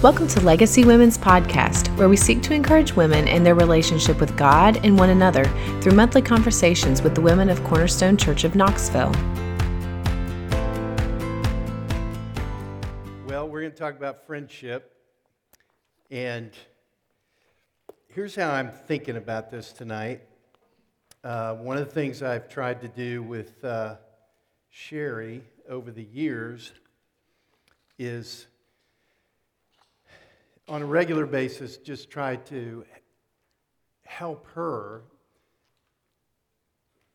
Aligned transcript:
Welcome 0.00 0.28
to 0.28 0.40
Legacy 0.42 0.84
Women's 0.84 1.18
Podcast, 1.18 1.88
where 1.96 2.08
we 2.08 2.16
seek 2.16 2.40
to 2.42 2.54
encourage 2.54 2.94
women 2.94 3.26
in 3.26 3.42
their 3.42 3.56
relationship 3.56 4.20
with 4.20 4.36
God 4.36 4.78
and 4.86 4.96
one 4.96 5.10
another 5.10 5.44
through 5.80 5.90
monthly 5.90 6.22
conversations 6.22 7.02
with 7.02 7.16
the 7.16 7.20
women 7.20 7.50
of 7.50 7.64
Cornerstone 7.64 8.16
Church 8.16 8.44
of 8.44 8.54
Knoxville. 8.54 9.10
Well, 13.26 13.48
we're 13.48 13.62
going 13.62 13.72
to 13.72 13.76
talk 13.76 13.96
about 13.96 14.24
friendship. 14.24 14.94
And 16.12 16.52
here's 18.06 18.36
how 18.36 18.52
I'm 18.52 18.70
thinking 18.70 19.16
about 19.16 19.50
this 19.50 19.72
tonight. 19.72 20.20
Uh, 21.24 21.56
one 21.56 21.76
of 21.76 21.84
the 21.84 21.92
things 21.92 22.22
I've 22.22 22.48
tried 22.48 22.82
to 22.82 22.88
do 22.88 23.24
with 23.24 23.64
uh, 23.64 23.96
Sherry 24.68 25.42
over 25.68 25.90
the 25.90 26.04
years 26.04 26.70
is 27.98 28.46
on 30.68 30.82
a 30.82 30.86
regular 30.86 31.24
basis 31.24 31.78
just 31.78 32.10
try 32.10 32.36
to 32.36 32.84
help 34.04 34.46
her 34.48 35.02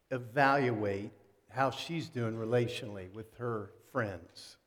evaluate 0.10 1.12
how 1.50 1.70
she's 1.70 2.10
doing 2.10 2.36
relationally 2.36 3.14
with 3.14 3.32
her 3.36 3.70
friends. 3.92 4.58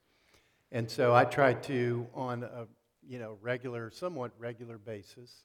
And 0.71 0.89
so 0.89 1.15
I 1.15 1.25
try 1.25 1.55
to, 1.55 2.07
on 2.15 2.45
a 2.45 2.67
you 3.09 3.19
know 3.19 3.39
regular, 3.41 3.91
somewhat 3.91 4.33
regular 4.39 4.79
basis, 4.79 5.45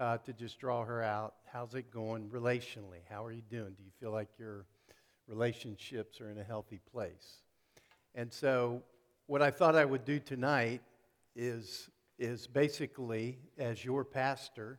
uh, 0.00 0.18
to 0.18 0.32
just 0.32 0.58
draw 0.58 0.84
her 0.84 1.02
out. 1.02 1.34
How's 1.52 1.74
it 1.74 1.92
going 1.92 2.30
relationally? 2.30 3.02
How 3.08 3.24
are 3.24 3.32
you 3.32 3.42
doing? 3.48 3.74
Do 3.76 3.84
you 3.84 3.90
feel 4.00 4.12
like 4.12 4.28
your 4.38 4.66
relationships 5.28 6.20
are 6.20 6.30
in 6.30 6.38
a 6.38 6.44
healthy 6.44 6.80
place? 6.92 7.42
And 8.14 8.32
so, 8.32 8.82
what 9.26 9.42
I 9.42 9.50
thought 9.50 9.76
I 9.76 9.84
would 9.84 10.04
do 10.04 10.18
tonight 10.18 10.80
is 11.36 11.89
is 12.20 12.46
basically, 12.46 13.38
as 13.58 13.82
your 13.82 14.04
pastor, 14.04 14.78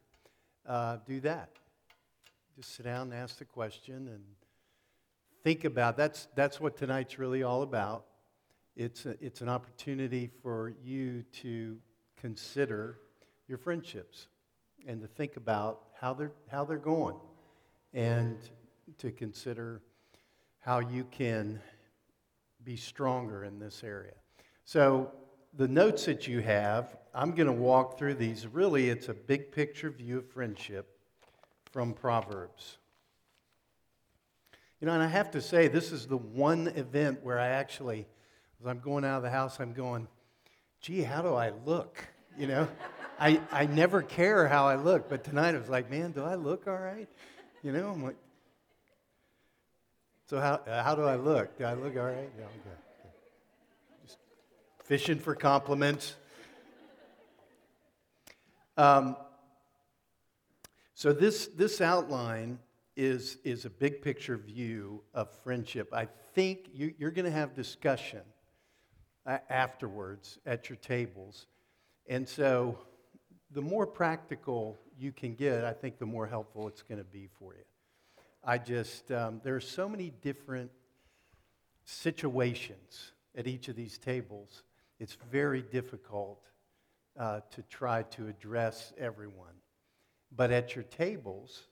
uh, 0.68 0.98
do 1.08 1.20
that. 1.22 1.50
Just 2.56 2.76
sit 2.76 2.84
down 2.84 3.12
and 3.12 3.14
ask 3.14 3.40
the 3.40 3.46
question 3.46 4.08
and 4.08 4.24
think 5.44 5.66
about 5.66 5.98
that's 5.98 6.28
that's 6.36 6.62
what 6.62 6.78
tonight's 6.78 7.18
really 7.18 7.42
all 7.42 7.64
about. 7.64 8.06
It's 8.76 9.08
a, 9.08 9.16
it's 9.20 9.42
an 9.42 9.50
opportunity 9.50 10.30
for 10.44 10.74
you 10.84 11.24
to 11.42 11.78
consider 12.16 13.00
your 13.48 13.58
friendships 13.58 14.28
and 14.88 15.02
to 15.02 15.08
think 15.08 15.36
about 15.36 15.82
how 16.00 16.14
they're 16.14 16.34
how 16.48 16.64
they're 16.64 16.78
going 16.78 17.16
and 17.94 18.38
to 19.00 19.12
consider 19.12 19.82
how 20.60 20.78
you 20.78 21.06
can 21.10 21.60
be 22.64 22.76
stronger 22.76 23.44
in 23.44 23.58
this 23.58 23.84
area. 23.84 24.14
So 24.64 25.12
the 25.54 25.68
notes 25.68 26.06
that 26.06 26.28
you 26.28 26.40
have, 26.42 26.96
I'm 27.14 27.32
going 27.32 27.48
to 27.48 27.54
walk 27.54 27.98
through 27.98 28.16
these. 28.16 28.48
Really, 28.48 28.90
it's 28.90 29.10
a 29.10 29.14
big 29.14 29.52
picture 29.52 29.90
view 29.90 30.20
of 30.20 30.30
friendship 30.30 30.98
from 31.72 31.94
Proverbs. 31.94 32.78
You 34.80 34.88
know, 34.88 34.94
and 34.94 35.04
I 35.04 35.08
have 35.08 35.32
to 35.32 35.42
say, 35.42 35.68
this 35.68 35.92
is 35.92 36.08
the 36.08 36.18
one 36.18 36.68
event 36.70 37.20
where 37.22 37.38
I 37.38 37.50
actually, 37.50 38.08
as 38.60 38.68
I'm 38.68 38.80
going 38.80 39.04
out 39.04 39.18
of 39.18 39.24
the 39.24 39.30
house, 39.30 39.60
I'm 39.60 39.74
going, 39.74 40.08
gee, 40.80 41.02
how 41.02 41.22
do 41.22 41.34
I 41.34 41.52
look? 41.66 42.04
You 42.38 42.48
know, 42.48 42.68
I, 43.20 43.40
I 43.52 43.66
never 43.68 44.02
care 44.02 44.48
how 44.48 44.68
I 44.68 44.76
look, 44.76 45.10
but 45.10 45.24
tonight 45.24 45.54
I 45.54 45.58
was 45.58 45.70
like, 45.70 45.92
man, 45.92 46.12
do 46.12 46.24
I 46.24 46.36
look 46.36 46.68
all 46.68 46.78
right? 46.78 47.08
You 47.62 47.72
know, 47.74 47.90
I'm 47.90 48.04
like, 48.04 48.16
so 50.28 50.40
how, 50.40 50.62
how 50.66 50.96
do 50.96 51.04
I 51.04 51.18
look? 51.18 51.58
Do 51.58 51.66
I 51.66 51.74
look 51.74 51.96
all 51.98 52.06
right? 52.06 52.30
Yeah, 52.40 52.46
good 52.64 52.91
fishing 54.92 55.20
for 55.20 55.34
compliments. 55.34 56.16
Um, 58.76 59.16
so 60.96 61.14
this, 61.14 61.48
this 61.48 61.80
outline 61.80 62.60
is, 62.98 63.38
is 63.46 63.64
a 63.64 63.70
big 63.70 64.02
picture 64.02 64.36
view 64.36 65.02
of 65.14 65.30
friendship. 65.46 65.94
I 65.94 66.10
think 66.34 66.68
you, 66.74 66.94
you're 66.98 67.12
going 67.12 67.24
to 67.24 67.32
have 67.32 67.56
discussion 67.56 68.20
afterwards 69.50 70.40
at 70.46 70.68
your 70.68 70.76
tables. 70.76 71.48
And 72.08 72.28
so 72.28 72.78
the 73.52 73.62
more 73.62 73.88
practical 73.88 74.78
you 75.00 75.14
can 75.14 75.36
get, 75.36 75.64
I 75.64 75.72
think 75.72 76.00
the 76.00 76.06
more 76.06 76.28
helpful 76.28 76.68
it's 76.68 76.82
going 76.82 76.98
to 76.98 77.06
be 77.06 77.30
for 77.40 77.54
you. 77.54 77.64
I 78.44 78.58
just, 78.58 79.10
um, 79.10 79.40
there 79.42 79.56
are 79.56 79.62
so 79.62 79.88
many 79.88 80.12
different 80.22 80.70
situations 81.86 83.14
at 83.38 83.48
each 83.48 83.70
of 83.70 83.78
these 83.78 83.98
tables 83.98 84.64
it's 85.02 85.18
very 85.32 85.64
difficult 85.64 86.46
uh, 87.20 87.40
to 87.50 87.64
try 87.64 88.04
to 88.04 88.28
address 88.28 88.94
everyone. 89.00 89.56
But 90.32 90.52
at 90.52 90.76
your 90.76 90.84
tables, 90.84 91.64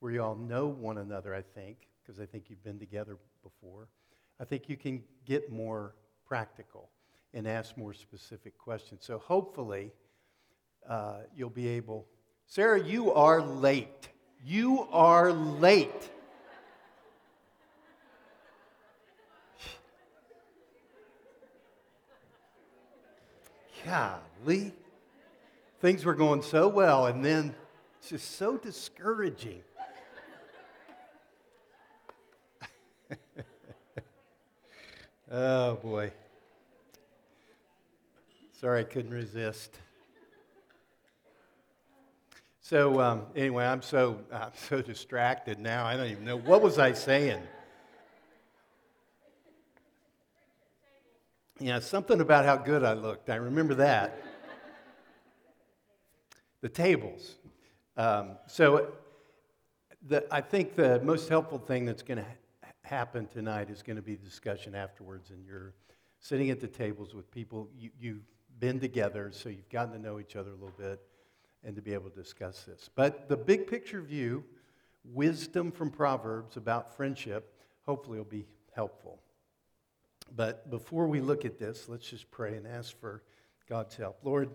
where 0.00 0.10
you 0.10 0.20
all 0.20 0.34
know 0.34 0.66
one 0.66 0.98
another, 0.98 1.32
I 1.32 1.42
think, 1.42 1.86
because 2.02 2.18
I 2.20 2.26
think 2.26 2.50
you've 2.50 2.64
been 2.64 2.80
together 2.80 3.16
before, 3.44 3.86
I 4.40 4.44
think 4.44 4.68
you 4.68 4.76
can 4.76 5.04
get 5.24 5.52
more 5.52 5.94
practical 6.26 6.90
and 7.32 7.46
ask 7.46 7.76
more 7.76 7.94
specific 7.94 8.58
questions. 8.58 9.04
So 9.04 9.18
hopefully, 9.18 9.92
uh, 10.88 11.18
you'll 11.34 11.50
be 11.50 11.68
able. 11.68 12.08
Sarah, 12.48 12.82
you 12.82 13.12
are 13.12 13.40
late. 13.40 14.08
You 14.44 14.88
are 14.90 15.32
late. 15.32 16.10
Golly, 23.84 24.72
things 25.80 26.04
were 26.04 26.14
going 26.14 26.42
so 26.42 26.68
well, 26.68 27.06
and 27.06 27.24
then 27.24 27.54
it's 27.98 28.10
just 28.10 28.36
so 28.36 28.56
discouraging. 28.56 29.62
oh, 35.30 35.74
boy. 35.74 36.12
Sorry, 38.60 38.80
I 38.80 38.84
couldn't 38.84 39.12
resist. 39.12 39.78
So 42.60 42.98
um, 42.98 43.22
anyway, 43.36 43.66
I'm 43.66 43.82
so 43.82 44.20
I'm 44.32 44.52
so 44.70 44.80
distracted 44.80 45.58
now. 45.58 45.84
I 45.84 45.98
don't 45.98 46.10
even 46.10 46.24
know 46.24 46.38
what 46.38 46.62
was 46.62 46.78
I 46.78 46.94
saying. 46.94 47.42
Yeah, 51.60 51.78
something 51.78 52.20
about 52.20 52.44
how 52.44 52.56
good 52.56 52.82
I 52.82 52.94
looked. 52.94 53.30
I 53.30 53.36
remember 53.36 53.74
that. 53.74 54.20
the 56.60 56.68
tables. 56.68 57.36
Um, 57.96 58.32
so, 58.48 58.92
the, 60.08 60.26
I 60.34 60.40
think 60.40 60.74
the 60.74 61.00
most 61.04 61.28
helpful 61.28 61.58
thing 61.58 61.84
that's 61.84 62.02
going 62.02 62.18
to 62.18 62.24
ha- 62.24 62.68
happen 62.82 63.28
tonight 63.28 63.70
is 63.70 63.82
going 63.82 63.94
to 63.96 64.02
be 64.02 64.16
discussion 64.16 64.74
afterwards, 64.74 65.30
and 65.30 65.44
you're 65.46 65.74
sitting 66.18 66.50
at 66.50 66.60
the 66.60 66.66
tables 66.66 67.14
with 67.14 67.30
people 67.30 67.68
you, 67.78 67.90
you've 68.00 68.24
been 68.58 68.80
together, 68.80 69.30
so 69.32 69.48
you've 69.48 69.68
gotten 69.68 69.92
to 69.92 69.98
know 70.00 70.18
each 70.18 70.34
other 70.34 70.50
a 70.50 70.54
little 70.54 70.74
bit, 70.76 71.00
and 71.62 71.76
to 71.76 71.82
be 71.82 71.94
able 71.94 72.10
to 72.10 72.16
discuss 72.20 72.64
this. 72.64 72.90
But 72.96 73.28
the 73.28 73.36
big 73.36 73.68
picture 73.68 74.02
view, 74.02 74.42
wisdom 75.04 75.70
from 75.70 75.90
Proverbs 75.90 76.56
about 76.56 76.96
friendship, 76.96 77.54
hopefully 77.86 78.18
will 78.18 78.24
be 78.24 78.46
helpful. 78.74 79.20
But 80.34 80.70
before 80.70 81.06
we 81.06 81.20
look 81.20 81.44
at 81.44 81.58
this, 81.58 81.88
let's 81.88 82.08
just 82.08 82.30
pray 82.30 82.56
and 82.56 82.66
ask 82.66 82.98
for 82.98 83.22
God's 83.68 83.96
help. 83.96 84.18
Lord, 84.22 84.50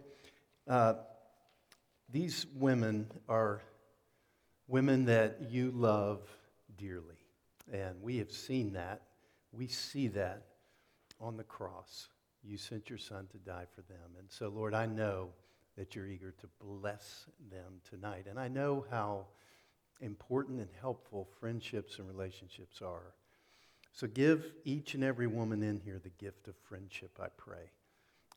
uh, 0.67 0.95
these 2.11 2.45
women 2.55 3.07
are 3.27 3.61
women 4.67 5.05
that 5.05 5.49
you 5.49 5.71
love 5.71 6.21
dearly. 6.77 7.17
And 7.71 8.01
we 8.01 8.17
have 8.17 8.31
seen 8.31 8.73
that. 8.73 9.01
We 9.51 9.67
see 9.67 10.07
that 10.09 10.43
on 11.19 11.37
the 11.37 11.43
cross. 11.43 12.07
You 12.43 12.57
sent 12.57 12.89
your 12.89 12.99
son 12.99 13.27
to 13.31 13.37
die 13.37 13.65
for 13.75 13.81
them. 13.81 14.15
And 14.17 14.29
so, 14.29 14.49
Lord, 14.49 14.73
I 14.73 14.85
know 14.85 15.29
that 15.77 15.95
you're 15.95 16.07
eager 16.07 16.31
to 16.31 16.47
bless 16.61 17.25
them 17.51 17.81
tonight. 17.89 18.25
And 18.29 18.39
I 18.39 18.47
know 18.47 18.85
how 18.89 19.25
important 20.01 20.59
and 20.59 20.69
helpful 20.79 21.27
friendships 21.39 21.99
and 21.99 22.07
relationships 22.07 22.81
are. 22.81 23.13
So 23.91 24.07
give 24.07 24.45
each 24.63 24.93
and 24.93 25.03
every 25.03 25.27
woman 25.27 25.63
in 25.63 25.79
here 25.79 25.99
the 26.01 26.09
gift 26.23 26.47
of 26.47 26.55
friendship, 26.67 27.19
I 27.21 27.27
pray. 27.37 27.71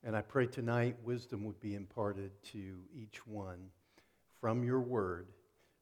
And 0.04 0.16
I 0.16 0.22
pray 0.22 0.46
tonight 0.46 0.96
wisdom 1.04 1.44
would 1.44 1.60
be 1.60 1.75
imparted 1.75 2.31
to 2.52 2.78
each 2.94 3.26
one 3.26 3.69
from 4.40 4.64
your 4.64 4.81
word 4.81 5.28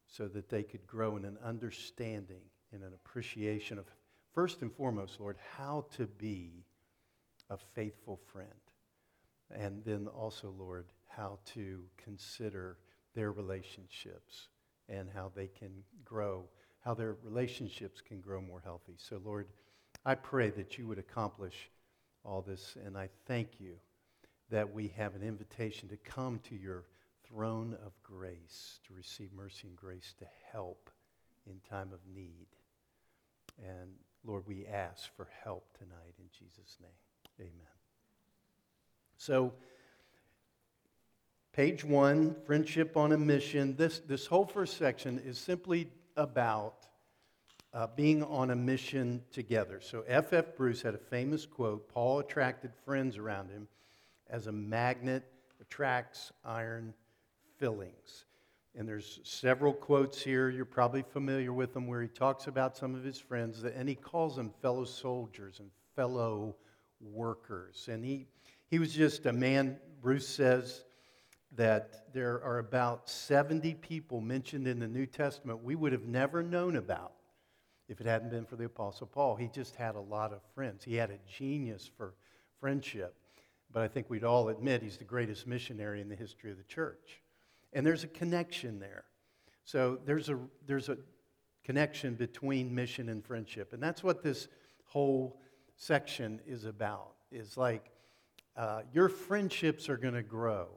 so 0.06 0.28
that 0.28 0.48
they 0.48 0.62
could 0.62 0.86
grow 0.86 1.16
in 1.16 1.24
an 1.24 1.38
understanding 1.42 2.42
and 2.72 2.82
an 2.82 2.92
appreciation 2.92 3.78
of, 3.78 3.86
first 4.34 4.60
and 4.60 4.72
foremost, 4.72 5.20
Lord, 5.20 5.36
how 5.56 5.86
to 5.96 6.06
be 6.06 6.64
a 7.48 7.56
faithful 7.56 8.20
friend. 8.32 8.48
And 9.50 9.82
then 9.84 10.06
also, 10.08 10.54
Lord, 10.58 10.86
how 11.08 11.38
to 11.54 11.82
consider 11.96 12.76
their 13.14 13.32
relationships 13.32 14.48
and 14.88 15.08
how 15.12 15.32
they 15.34 15.46
can 15.46 15.70
grow 16.04 16.44
how 16.80 16.94
their 16.94 17.16
relationships 17.22 18.00
can 18.00 18.20
grow 18.20 18.40
more 18.40 18.60
healthy. 18.64 18.94
So, 18.96 19.20
Lord, 19.24 19.46
I 20.04 20.14
pray 20.14 20.50
that 20.50 20.78
you 20.78 20.86
would 20.86 20.98
accomplish 20.98 21.70
all 22.24 22.42
this, 22.42 22.76
and 22.84 22.96
I 22.96 23.08
thank 23.26 23.60
you 23.60 23.74
that 24.50 24.72
we 24.72 24.88
have 24.96 25.14
an 25.14 25.22
invitation 25.22 25.88
to 25.88 25.96
come 25.96 26.40
to 26.48 26.54
your 26.54 26.84
throne 27.26 27.76
of 27.84 27.92
grace 28.02 28.80
to 28.86 28.94
receive 28.94 29.32
mercy 29.32 29.68
and 29.68 29.76
grace 29.76 30.14
to 30.18 30.26
help 30.52 30.90
in 31.46 31.60
time 31.68 31.90
of 31.92 32.00
need. 32.12 32.46
And 33.58 33.90
Lord, 34.24 34.44
we 34.46 34.66
ask 34.66 35.14
for 35.16 35.28
help 35.44 35.76
tonight 35.78 36.14
in 36.18 36.26
Jesus' 36.32 36.76
name. 36.80 36.90
Amen. 37.40 37.66
So, 39.16 39.52
page 41.52 41.84
one, 41.84 42.34
friendship 42.46 42.96
on 42.96 43.12
a 43.12 43.18
mission. 43.18 43.76
This, 43.76 44.00
this 44.00 44.26
whole 44.26 44.46
first 44.46 44.76
section 44.76 45.20
is 45.24 45.38
simply 45.38 45.88
about 46.16 46.86
uh, 47.72 47.86
being 47.94 48.22
on 48.24 48.50
a 48.50 48.56
mission 48.56 49.22
together. 49.30 49.80
So, 49.80 50.04
F.F. 50.06 50.32
F. 50.32 50.56
Bruce 50.56 50.82
had 50.82 50.94
a 50.94 50.98
famous 50.98 51.46
quote 51.46 51.88
Paul 51.88 52.18
attracted 52.18 52.72
friends 52.84 53.16
around 53.16 53.50
him 53.50 53.68
as 54.28 54.46
a 54.46 54.52
magnet 54.52 55.24
attracts 55.60 56.32
iron 56.44 56.94
fillings. 57.58 58.24
And 58.76 58.88
there's 58.88 59.20
several 59.24 59.72
quotes 59.72 60.22
here, 60.22 60.48
you're 60.48 60.64
probably 60.64 61.02
familiar 61.02 61.52
with 61.52 61.74
them, 61.74 61.86
where 61.86 62.02
he 62.02 62.08
talks 62.08 62.46
about 62.46 62.76
some 62.76 62.94
of 62.94 63.02
his 63.02 63.18
friends, 63.18 63.64
and 63.64 63.88
he 63.88 63.96
calls 63.96 64.36
them 64.36 64.52
fellow 64.62 64.84
soldiers 64.84 65.58
and 65.58 65.70
fellow 65.96 66.54
workers. 67.00 67.88
And 67.90 68.04
he, 68.04 68.26
he 68.68 68.78
was 68.78 68.92
just 68.92 69.26
a 69.26 69.32
man, 69.32 69.76
Bruce 70.00 70.28
says, 70.28 70.84
that 71.56 72.12
there 72.12 72.42
are 72.44 72.58
about 72.58 73.08
70 73.08 73.74
people 73.74 74.20
mentioned 74.20 74.68
in 74.68 74.78
the 74.78 74.86
New 74.86 75.06
Testament 75.06 75.64
we 75.64 75.74
would 75.74 75.92
have 75.92 76.04
never 76.04 76.42
known 76.42 76.76
about 76.76 77.12
if 77.90 78.00
it 78.00 78.06
hadn't 78.06 78.30
been 78.30 78.46
for 78.46 78.54
the 78.54 78.66
Apostle 78.66 79.08
Paul. 79.08 79.34
He 79.34 79.48
just 79.48 79.74
had 79.74 79.96
a 79.96 80.00
lot 80.00 80.32
of 80.32 80.40
friends. 80.54 80.84
He 80.84 80.94
had 80.94 81.10
a 81.10 81.18
genius 81.28 81.90
for 81.96 82.14
friendship. 82.60 83.16
But 83.72 83.82
I 83.82 83.88
think 83.88 84.08
we'd 84.08 84.22
all 84.22 84.48
admit 84.48 84.82
he's 84.82 84.96
the 84.96 85.04
greatest 85.04 85.46
missionary 85.46 86.00
in 86.00 86.08
the 86.08 86.14
history 86.14 86.52
of 86.52 86.56
the 86.56 86.64
church. 86.64 87.20
And 87.72 87.84
there's 87.84 88.04
a 88.04 88.08
connection 88.08 88.78
there. 88.78 89.04
So 89.64 89.98
there's 90.06 90.28
a, 90.28 90.38
there's 90.66 90.88
a 90.88 90.98
connection 91.64 92.14
between 92.14 92.72
mission 92.72 93.08
and 93.08 93.24
friendship. 93.24 93.72
And 93.72 93.82
that's 93.82 94.04
what 94.04 94.22
this 94.22 94.46
whole 94.84 95.40
section 95.76 96.40
is 96.46 96.66
about, 96.66 97.14
is 97.32 97.56
like 97.56 97.90
uh, 98.56 98.82
your 98.92 99.08
friendships 99.08 99.88
are 99.88 99.96
going 99.96 100.14
to 100.14 100.22
grow. 100.22 100.68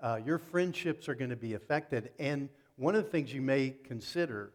Uh, 0.00 0.20
your 0.24 0.38
friendships 0.38 1.06
are 1.06 1.14
going 1.14 1.30
to 1.30 1.36
be 1.36 1.52
affected. 1.52 2.10
And 2.18 2.48
one 2.76 2.94
of 2.94 3.04
the 3.04 3.10
things 3.10 3.32
you 3.32 3.42
may 3.42 3.74
consider 3.84 4.52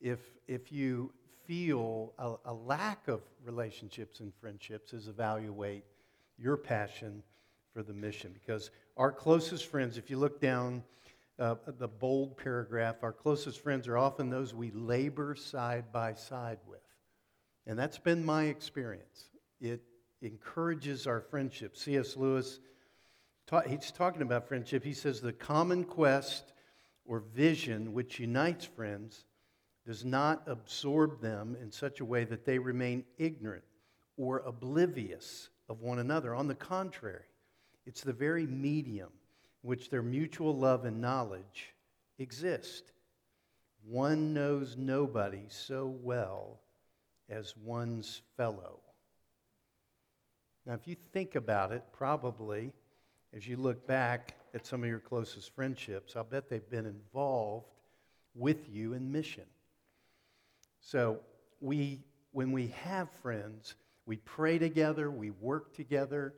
if, 0.00 0.20
if 0.46 0.70
you 0.70 1.12
feel 1.48 2.12
a, 2.18 2.34
a 2.44 2.52
lack 2.52 3.08
of 3.08 3.22
relationships 3.42 4.20
and 4.20 4.34
friendships 4.38 4.92
is 4.92 5.08
evaluate 5.08 5.82
your 6.36 6.58
passion 6.58 7.22
for 7.72 7.82
the 7.82 7.94
mission. 7.94 8.30
Because 8.34 8.70
our 8.98 9.10
closest 9.10 9.64
friends, 9.64 9.96
if 9.96 10.10
you 10.10 10.18
look 10.18 10.42
down 10.42 10.84
uh, 11.38 11.54
the 11.78 11.88
bold 11.88 12.36
paragraph, 12.36 12.96
our 13.02 13.14
closest 13.14 13.60
friends 13.60 13.88
are 13.88 13.96
often 13.96 14.28
those 14.28 14.52
we 14.52 14.70
labor 14.72 15.34
side 15.34 15.90
by 15.90 16.12
side 16.12 16.58
with. 16.66 16.80
And 17.66 17.78
that's 17.78 17.98
been 17.98 18.24
my 18.24 18.44
experience. 18.44 19.30
It 19.58 19.80
encourages 20.20 21.06
our 21.06 21.20
friendship. 21.20 21.78
C.S. 21.78 22.14
Lewis, 22.16 22.60
ta- 23.46 23.62
he's 23.62 23.90
talking 23.90 24.20
about 24.20 24.46
friendship. 24.46 24.84
He 24.84 24.92
says 24.92 25.22
the 25.22 25.32
common 25.32 25.84
quest 25.84 26.52
or 27.06 27.20
vision 27.20 27.94
which 27.94 28.20
unites 28.20 28.66
friends 28.66 29.24
does 29.88 30.04
not 30.04 30.42
absorb 30.46 31.18
them 31.22 31.56
in 31.62 31.72
such 31.72 32.00
a 32.00 32.04
way 32.04 32.22
that 32.22 32.44
they 32.44 32.58
remain 32.58 33.02
ignorant 33.16 33.64
or 34.18 34.40
oblivious 34.40 35.48
of 35.70 35.80
one 35.80 35.98
another. 35.98 36.34
On 36.34 36.46
the 36.46 36.54
contrary, 36.54 37.24
it's 37.86 38.02
the 38.02 38.12
very 38.12 38.46
medium 38.46 39.08
in 39.64 39.70
which 39.70 39.88
their 39.88 40.02
mutual 40.02 40.54
love 40.54 40.84
and 40.84 41.00
knowledge 41.00 41.74
exist. 42.18 42.92
One 43.82 44.34
knows 44.34 44.76
nobody 44.76 45.46
so 45.48 45.86
well 46.02 46.60
as 47.30 47.56
one's 47.56 48.20
fellow. 48.36 48.80
Now, 50.66 50.74
if 50.74 50.86
you 50.86 50.96
think 51.14 51.34
about 51.34 51.72
it, 51.72 51.82
probably 51.92 52.74
as 53.34 53.48
you 53.48 53.56
look 53.56 53.86
back 53.86 54.34
at 54.52 54.66
some 54.66 54.82
of 54.82 54.88
your 54.90 55.00
closest 55.00 55.54
friendships, 55.54 56.14
I'll 56.14 56.24
bet 56.24 56.50
they've 56.50 56.68
been 56.68 56.84
involved 56.84 57.68
with 58.34 58.68
you 58.68 58.92
in 58.92 59.10
mission. 59.10 59.44
So, 60.80 61.20
we, 61.60 62.04
when 62.32 62.52
we 62.52 62.68
have 62.68 63.10
friends, 63.22 63.74
we 64.06 64.16
pray 64.18 64.58
together, 64.58 65.10
we 65.10 65.30
work 65.30 65.74
together, 65.74 66.34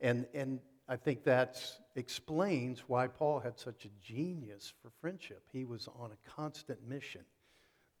and, 0.00 0.26
and 0.34 0.60
I 0.88 0.96
think 0.96 1.24
that 1.24 1.62
explains 1.96 2.80
why 2.86 3.06
Paul 3.06 3.40
had 3.40 3.58
such 3.58 3.86
a 3.86 3.88
genius 4.02 4.72
for 4.82 4.90
friendship. 5.00 5.42
He 5.50 5.64
was 5.64 5.88
on 5.98 6.10
a 6.10 6.30
constant 6.30 6.86
mission. 6.86 7.22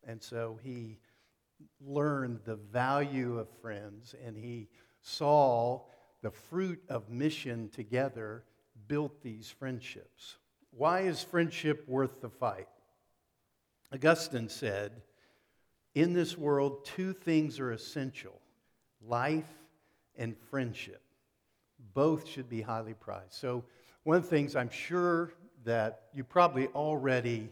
And 0.06 0.22
so 0.22 0.58
he 0.62 0.98
learned 1.80 2.40
the 2.44 2.56
value 2.56 3.38
of 3.38 3.48
friends 3.62 4.14
and 4.24 4.36
he 4.36 4.68
saw 5.00 5.82
the 6.20 6.30
fruit 6.30 6.82
of 6.88 7.08
mission 7.08 7.70
together 7.70 8.44
built 8.86 9.22
these 9.22 9.50
friendships. 9.50 10.36
Why 10.70 11.00
is 11.02 11.22
friendship 11.22 11.88
worth 11.88 12.20
the 12.20 12.28
fight? 12.28 12.68
Augustine 13.92 14.48
said, 14.48 15.02
In 15.94 16.12
this 16.12 16.36
world, 16.36 16.84
two 16.84 17.12
things 17.12 17.60
are 17.60 17.72
essential 17.72 18.40
life 19.06 19.48
and 20.16 20.36
friendship. 20.50 21.02
Both 21.94 22.26
should 22.26 22.48
be 22.48 22.62
highly 22.62 22.94
prized. 22.94 23.32
So, 23.32 23.64
one 24.02 24.16
of 24.16 24.24
the 24.24 24.28
things 24.28 24.56
I'm 24.56 24.70
sure 24.70 25.32
that 25.64 26.02
you 26.12 26.24
probably 26.24 26.66
already 26.68 27.48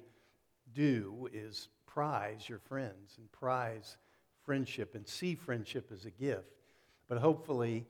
do 0.75 1.29
is 1.33 1.69
prize 1.87 2.49
your 2.49 2.59
friends 2.59 3.15
and 3.19 3.31
prize 3.33 3.97
friendship 4.45 4.95
and 4.95 5.07
see 5.07 5.35
friendship 5.35 5.91
as 5.93 6.05
a 6.05 6.11
gift. 6.11 6.53
But 7.09 7.19
hopefully, 7.19 7.87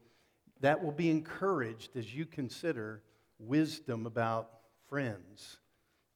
that 0.61 0.83
will 0.83 0.93
be 0.93 1.11
encouraged 1.11 1.97
as 1.97 2.15
you 2.15 2.27
consider 2.27 3.03
wisdom 3.39 4.07
about 4.07 4.51
friends. 4.89 5.59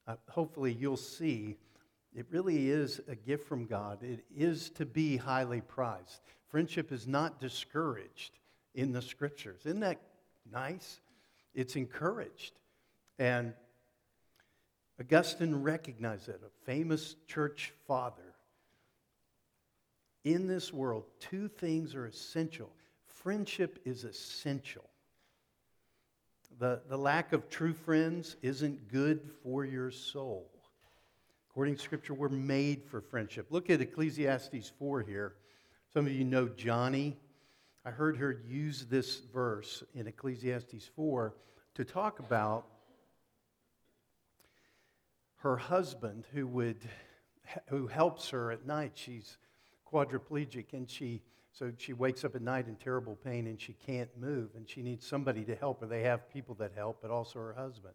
Uh, 0.06 0.17
hopefully, 0.29 0.73
you'll 0.73 0.97
see 0.97 1.56
it 2.17 2.25
really 2.31 2.71
is 2.71 3.01
a 3.09 3.15
gift 3.15 3.47
from 3.47 3.67
God. 3.67 4.03
It 4.03 4.25
is 4.35 4.71
to 4.71 4.87
be 4.87 5.19
highly 5.19 5.61
prized. 5.61 6.23
Friendship 6.49 6.91
is 6.91 7.07
not 7.07 7.41
discouraged 7.41 8.39
in 8.75 8.91
the 8.93 9.03
scriptures. 9.03 9.61
Isn't 9.67 9.81
that 9.81 10.01
nice? 10.51 11.00
It's 11.55 11.76
encouraged. 11.76 12.55
And 13.19 13.52
Augustine 14.99 15.57
recognized 15.57 16.31
it, 16.31 16.40
a 16.43 16.64
famous 16.64 17.17
church 17.26 17.75
father. 17.87 18.35
In 20.25 20.47
this 20.47 20.73
world, 20.73 21.05
two 21.21 21.49
things 21.49 21.95
are 21.95 22.07
essential. 22.07 22.71
Friendship 23.05 23.79
is 23.85 24.05
essential. 24.05 24.88
The, 26.59 26.81
the 26.88 26.97
lack 26.97 27.35
of 27.35 27.50
true 27.50 27.75
friends 27.75 28.37
isn't 28.40 28.90
good 28.90 29.29
for 29.43 29.67
your 29.67 29.90
soul. 29.90 30.50
According 31.57 31.77
to 31.77 31.83
Scripture, 31.83 32.13
we're 32.13 32.29
made 32.29 32.85
for 32.85 33.01
friendship. 33.01 33.47
Look 33.49 33.71
at 33.71 33.81
Ecclesiastes 33.81 34.73
4 34.79 35.01
here. 35.01 35.37
Some 35.91 36.05
of 36.05 36.13
you 36.13 36.23
know 36.23 36.49
Joni. 36.49 37.15
I 37.83 37.91
heard 37.91 38.19
her 38.19 38.43
use 38.47 38.85
this 38.91 39.23
verse 39.33 39.83
in 39.95 40.07
Ecclesiastes 40.07 40.91
4 40.95 41.35
to 41.77 41.83
talk 41.87 42.19
about 42.19 42.67
her 45.37 45.57
husband 45.57 46.27
who 46.35 46.47
would 46.47 46.87
who 47.69 47.87
helps 47.87 48.29
her 48.29 48.53
at 48.53 48.67
night. 48.67 48.93
She's 48.93 49.39
quadriplegic 49.91 50.75
and 50.75 50.91
she 50.91 51.23
so 51.53 51.73
she 51.79 51.95
wakes 51.95 52.23
up 52.23 52.35
at 52.35 52.43
night 52.43 52.69
in 52.69 52.77
terrible 52.77 53.17
pain 53.17 53.47
and 53.47 53.59
she 53.59 53.73
can't 53.73 54.11
move 54.21 54.51
and 54.57 54.69
she 54.69 54.83
needs 54.83 55.07
somebody 55.07 55.43
to 55.47 55.55
help 55.55 55.81
her. 55.81 55.87
They 55.87 56.03
have 56.03 56.29
people 56.29 56.55
that 56.57 56.73
help, 56.77 56.99
but 57.01 57.11
also 57.11 57.39
her 57.39 57.55
husband. 57.55 57.95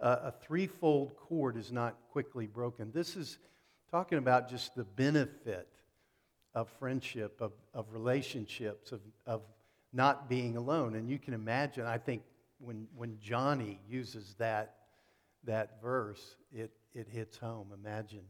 uh, 0.00 0.16
a 0.24 0.32
threefold 0.32 1.16
cord 1.16 1.56
is 1.56 1.70
not 1.70 1.96
quickly 2.10 2.46
broken. 2.46 2.90
This 2.92 3.16
is 3.16 3.38
talking 3.90 4.18
about 4.18 4.48
just 4.48 4.74
the 4.74 4.84
benefit 4.84 5.68
of 6.54 6.68
friendship, 6.78 7.40
of, 7.40 7.52
of 7.74 7.86
relationships, 7.92 8.92
of, 8.92 9.00
of 9.26 9.42
not 9.92 10.28
being 10.28 10.56
alone. 10.56 10.94
And 10.94 11.08
you 11.08 11.18
can 11.18 11.34
imagine, 11.34 11.86
I 11.86 11.98
think 11.98 12.22
when, 12.58 12.86
when 12.96 13.16
Joni 13.16 13.78
uses 13.88 14.34
that, 14.38 14.74
that 15.44 15.80
verse, 15.82 16.36
it, 16.52 16.70
it 16.94 17.08
hits 17.08 17.36
home. 17.36 17.68
Imagine. 17.74 18.24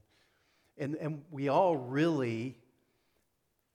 And, 0.77 0.97
and 0.97 1.23
we 1.31 1.49
all 1.49 1.77
really 1.77 2.57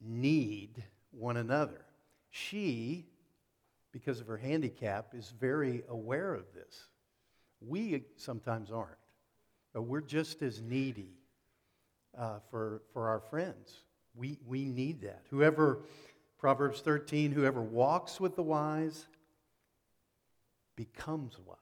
need 0.02 0.84
one 1.12 1.38
another. 1.38 1.86
She, 2.30 3.06
because 3.92 4.20
of 4.20 4.28
her 4.28 4.38
handicap, 4.38 5.14
is 5.14 5.34
very 5.40 5.84
aware 5.88 6.34
of 6.34 6.46
this. 6.54 6.88
We 7.68 8.04
sometimes 8.18 8.72
aren't, 8.72 8.98
but 9.74 9.84
we're 9.84 10.02
just 10.02 10.42
as 10.42 10.62
needy 10.62 11.14
uh, 12.18 12.40
for, 12.50 12.82
for 12.94 13.08
our 13.08 13.20
friends. 13.20 13.84
We, 14.16 14.40
we 14.46 14.66
need 14.66 15.02
that. 15.02 15.24
Whoever, 15.30 15.80
Proverbs 16.38 16.82
13, 16.82 17.32
whoever 17.32 17.62
walks 17.62 18.20
with 18.20 18.36
the 18.36 18.44
wise 18.44 19.08
becomes 20.76 21.38
wise. 21.40 21.58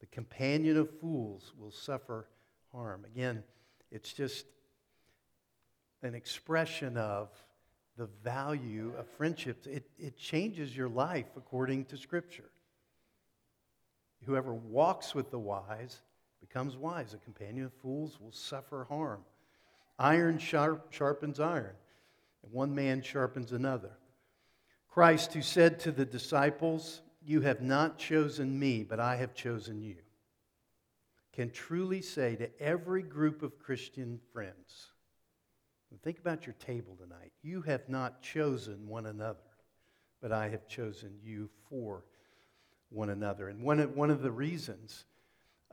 The 0.00 0.06
companion 0.06 0.76
of 0.76 0.90
fools 1.00 1.52
will 1.58 1.70
suffer 1.70 2.28
harm. 2.72 3.04
Again, 3.04 3.42
it's 3.90 4.12
just 4.12 4.46
an 6.02 6.14
expression 6.14 6.96
of 6.96 7.30
the 7.96 8.06
value 8.22 8.92
of 8.96 9.08
friendships. 9.08 9.66
It, 9.66 9.90
it 9.98 10.16
changes 10.16 10.76
your 10.76 10.88
life 10.88 11.26
according 11.36 11.86
to 11.86 11.96
Scripture. 11.96 12.50
Whoever 14.28 14.52
walks 14.52 15.14
with 15.14 15.30
the 15.30 15.38
wise 15.38 16.02
becomes 16.38 16.76
wise. 16.76 17.14
A 17.14 17.16
companion 17.16 17.64
of 17.64 17.72
fools 17.72 18.20
will 18.20 18.30
suffer 18.30 18.84
harm. 18.86 19.24
Iron 19.98 20.38
sharp, 20.38 20.92
sharpens 20.92 21.40
iron, 21.40 21.74
and 22.42 22.52
one 22.52 22.74
man 22.74 23.00
sharpens 23.00 23.52
another. 23.52 23.92
Christ, 24.86 25.32
who 25.32 25.40
said 25.40 25.80
to 25.80 25.92
the 25.92 26.04
disciples, 26.04 27.00
You 27.24 27.40
have 27.40 27.62
not 27.62 27.96
chosen 27.96 28.58
me, 28.58 28.82
but 28.82 29.00
I 29.00 29.16
have 29.16 29.32
chosen 29.32 29.80
you, 29.80 29.96
can 31.32 31.50
truly 31.50 32.02
say 32.02 32.36
to 32.36 32.50
every 32.60 33.02
group 33.02 33.42
of 33.42 33.58
Christian 33.58 34.20
friends, 34.34 34.90
think 36.02 36.18
about 36.18 36.44
your 36.44 36.54
table 36.58 36.98
tonight. 37.00 37.32
You 37.42 37.62
have 37.62 37.88
not 37.88 38.20
chosen 38.20 38.88
one 38.88 39.06
another, 39.06 39.38
but 40.20 40.32
I 40.32 40.50
have 40.50 40.68
chosen 40.68 41.14
you 41.22 41.48
for 41.70 42.04
one 42.90 43.10
another. 43.10 43.48
And 43.48 43.62
one 43.62 43.80
of, 43.80 43.96
one 43.96 44.10
of 44.10 44.22
the 44.22 44.30
reasons 44.30 45.04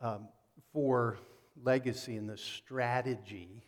um, 0.02 0.28
for 0.74 1.18
legacy 1.64 2.18
and 2.18 2.30
the 2.30 2.38
strategy 2.38 3.66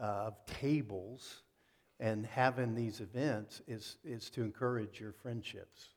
of 0.00 0.34
tables 0.46 1.42
and 2.00 2.26
having 2.26 2.74
these 2.74 3.00
events 3.00 3.62
is, 3.66 3.96
is 4.04 4.28
to 4.30 4.42
encourage 4.42 5.00
your 5.00 5.12
friendships. 5.12 5.90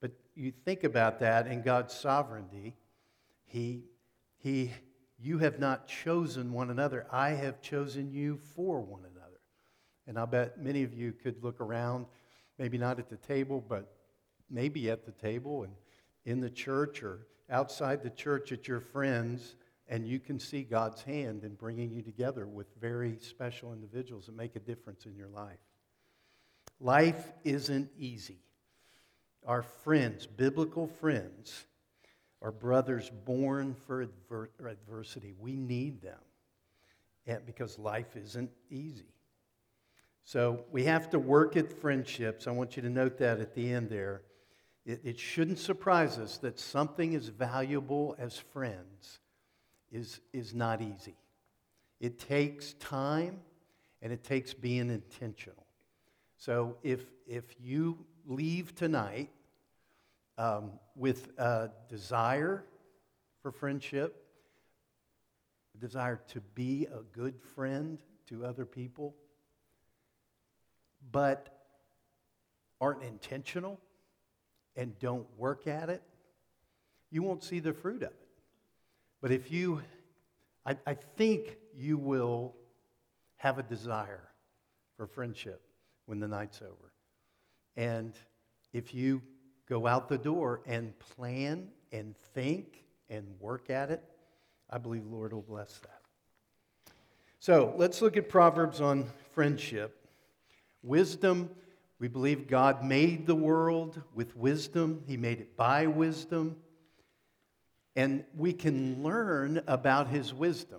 But 0.00 0.12
you 0.34 0.52
think 0.64 0.84
about 0.84 1.18
that 1.20 1.46
in 1.46 1.62
God's 1.62 1.92
sovereignty, 1.92 2.76
He, 3.44 3.84
he, 4.38 4.70
you 5.18 5.38
have 5.38 5.58
not 5.58 5.88
chosen 5.88 6.52
one 6.52 6.70
another. 6.70 7.06
I 7.10 7.30
have 7.30 7.60
chosen 7.60 8.12
you 8.12 8.38
for 8.54 8.80
one 8.80 9.00
another. 9.00 9.40
And 10.06 10.18
I 10.18 10.24
bet 10.24 10.62
many 10.62 10.84
of 10.84 10.94
you 10.94 11.12
could 11.12 11.42
look 11.42 11.60
around, 11.60 12.06
maybe 12.58 12.78
not 12.78 12.98
at 12.98 13.10
the 13.10 13.16
table, 13.16 13.62
but 13.66 13.92
maybe 14.48 14.90
at 14.90 15.04
the 15.04 15.12
table 15.12 15.64
and 15.64 15.72
in 16.28 16.40
the 16.40 16.50
church 16.50 17.02
or 17.02 17.26
outside 17.48 18.02
the 18.02 18.10
church 18.10 18.52
at 18.52 18.68
your 18.68 18.80
friends 18.80 19.56
and 19.88 20.06
you 20.06 20.20
can 20.20 20.38
see 20.38 20.62
God's 20.62 21.02
hand 21.02 21.42
in 21.42 21.54
bringing 21.54 21.90
you 21.90 22.02
together 22.02 22.46
with 22.46 22.66
very 22.78 23.16
special 23.18 23.72
individuals 23.72 24.26
that 24.26 24.36
make 24.36 24.54
a 24.54 24.60
difference 24.60 25.06
in 25.06 25.16
your 25.16 25.28
life. 25.28 25.56
Life 26.80 27.32
isn't 27.44 27.90
easy. 27.98 28.42
Our 29.46 29.62
friends, 29.62 30.26
biblical 30.26 30.86
friends, 30.86 31.64
are 32.42 32.52
brothers 32.52 33.10
born 33.24 33.74
for 33.86 34.02
adver- 34.02 34.50
adversity. 34.62 35.32
We 35.38 35.56
need 35.56 36.02
them 36.02 36.20
and 37.26 37.44
because 37.46 37.78
life 37.78 38.16
isn't 38.16 38.50
easy. 38.70 39.14
So 40.24 40.66
we 40.70 40.84
have 40.84 41.08
to 41.10 41.18
work 41.18 41.56
at 41.56 41.72
friendships. 41.72 42.46
I 42.46 42.50
want 42.50 42.76
you 42.76 42.82
to 42.82 42.90
note 42.90 43.16
that 43.16 43.40
at 43.40 43.54
the 43.54 43.72
end 43.72 43.88
there. 43.88 44.20
It, 44.86 45.00
it 45.04 45.18
shouldn't 45.18 45.58
surprise 45.58 46.18
us 46.18 46.38
that 46.38 46.58
something 46.58 47.14
as 47.14 47.28
valuable 47.28 48.16
as 48.18 48.38
friends 48.38 49.20
is, 49.92 50.20
is 50.32 50.54
not 50.54 50.80
easy. 50.80 51.16
It 52.00 52.18
takes 52.18 52.74
time 52.74 53.40
and 54.00 54.12
it 54.12 54.22
takes 54.22 54.54
being 54.54 54.90
intentional. 54.90 55.66
So 56.36 56.76
if, 56.82 57.00
if 57.26 57.44
you 57.60 57.98
leave 58.26 58.74
tonight 58.74 59.30
um, 60.36 60.72
with 60.94 61.36
a 61.38 61.70
desire 61.88 62.64
for 63.42 63.50
friendship, 63.50 64.24
a 65.74 65.78
desire 65.78 66.20
to 66.28 66.40
be 66.54 66.86
a 66.86 67.02
good 67.12 67.40
friend 67.54 67.98
to 68.28 68.44
other 68.44 68.64
people, 68.64 69.14
but 71.10 71.58
aren't 72.80 73.02
intentional 73.02 73.80
and 74.78 74.98
don't 75.00 75.26
work 75.36 75.66
at 75.66 75.90
it, 75.90 76.02
you 77.10 77.22
won't 77.22 77.42
see 77.42 77.58
the 77.58 77.72
fruit 77.72 78.02
of 78.02 78.10
it. 78.10 78.28
But 79.20 79.32
if 79.32 79.50
you, 79.50 79.82
I, 80.64 80.76
I 80.86 80.94
think 80.94 81.56
you 81.76 81.98
will 81.98 82.54
have 83.36 83.58
a 83.58 83.62
desire 83.62 84.22
for 84.96 85.06
friendship 85.06 85.60
when 86.06 86.20
the 86.20 86.28
night's 86.28 86.62
over. 86.62 86.92
And 87.76 88.14
if 88.72 88.94
you 88.94 89.20
go 89.68 89.86
out 89.86 90.08
the 90.08 90.18
door 90.18 90.60
and 90.64 90.96
plan 90.98 91.68
and 91.92 92.16
think 92.34 92.84
and 93.10 93.26
work 93.40 93.70
at 93.70 93.90
it, 93.90 94.02
I 94.70 94.78
believe 94.78 95.04
the 95.04 95.10
Lord 95.10 95.32
will 95.32 95.42
bless 95.42 95.78
that. 95.78 96.92
So 97.40 97.74
let's 97.76 98.00
look 98.00 98.16
at 98.16 98.28
Proverbs 98.28 98.80
on 98.80 99.06
friendship. 99.32 100.06
Wisdom, 100.82 101.50
we 101.98 102.08
believe 102.08 102.46
God 102.46 102.84
made 102.84 103.26
the 103.26 103.34
world 103.34 104.00
with 104.14 104.36
wisdom, 104.36 105.02
He 105.06 105.16
made 105.16 105.40
it 105.40 105.56
by 105.56 105.86
wisdom. 105.86 106.56
And 107.96 108.24
we 108.36 108.52
can 108.52 109.02
learn 109.02 109.60
about 109.66 110.06
his 110.06 110.32
wisdom. 110.32 110.78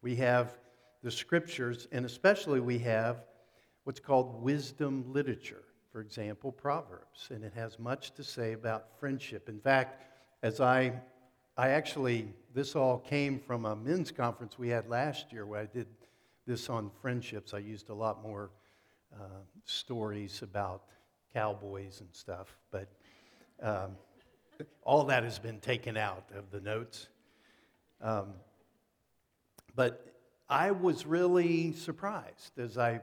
We 0.00 0.14
have 0.16 0.56
the 1.02 1.10
scriptures, 1.10 1.88
and 1.90 2.06
especially 2.06 2.60
we 2.60 2.78
have 2.78 3.24
what's 3.82 3.98
called 3.98 4.40
wisdom 4.42 5.12
literature. 5.12 5.64
For 5.90 6.00
example, 6.00 6.52
Proverbs, 6.52 7.30
and 7.30 7.42
it 7.42 7.52
has 7.54 7.80
much 7.80 8.12
to 8.14 8.22
say 8.22 8.52
about 8.52 8.96
friendship. 9.00 9.48
In 9.48 9.58
fact, 9.58 10.04
as 10.44 10.60
I, 10.60 10.92
I 11.56 11.70
actually, 11.70 12.28
this 12.54 12.76
all 12.76 12.98
came 12.98 13.40
from 13.40 13.64
a 13.64 13.74
men's 13.74 14.12
conference 14.12 14.56
we 14.56 14.68
had 14.68 14.88
last 14.88 15.32
year 15.32 15.46
where 15.46 15.62
I 15.62 15.66
did 15.66 15.88
this 16.46 16.70
on 16.70 16.92
friendships. 17.02 17.54
I 17.54 17.58
used 17.58 17.88
a 17.88 17.94
lot 17.94 18.22
more 18.22 18.50
uh, 19.14 19.24
stories 19.64 20.42
about 20.42 20.82
cowboys 21.32 22.00
and 22.00 22.08
stuff, 22.12 22.56
but 22.70 22.88
um, 23.62 23.96
all 24.82 25.04
that 25.04 25.22
has 25.22 25.38
been 25.38 25.60
taken 25.60 25.96
out 25.96 26.24
of 26.34 26.50
the 26.50 26.60
notes. 26.60 27.08
Um, 28.00 28.34
but 29.74 30.14
I 30.48 30.70
was 30.70 31.06
really 31.06 31.72
surprised 31.72 32.58
as 32.58 32.78
I 32.78 33.00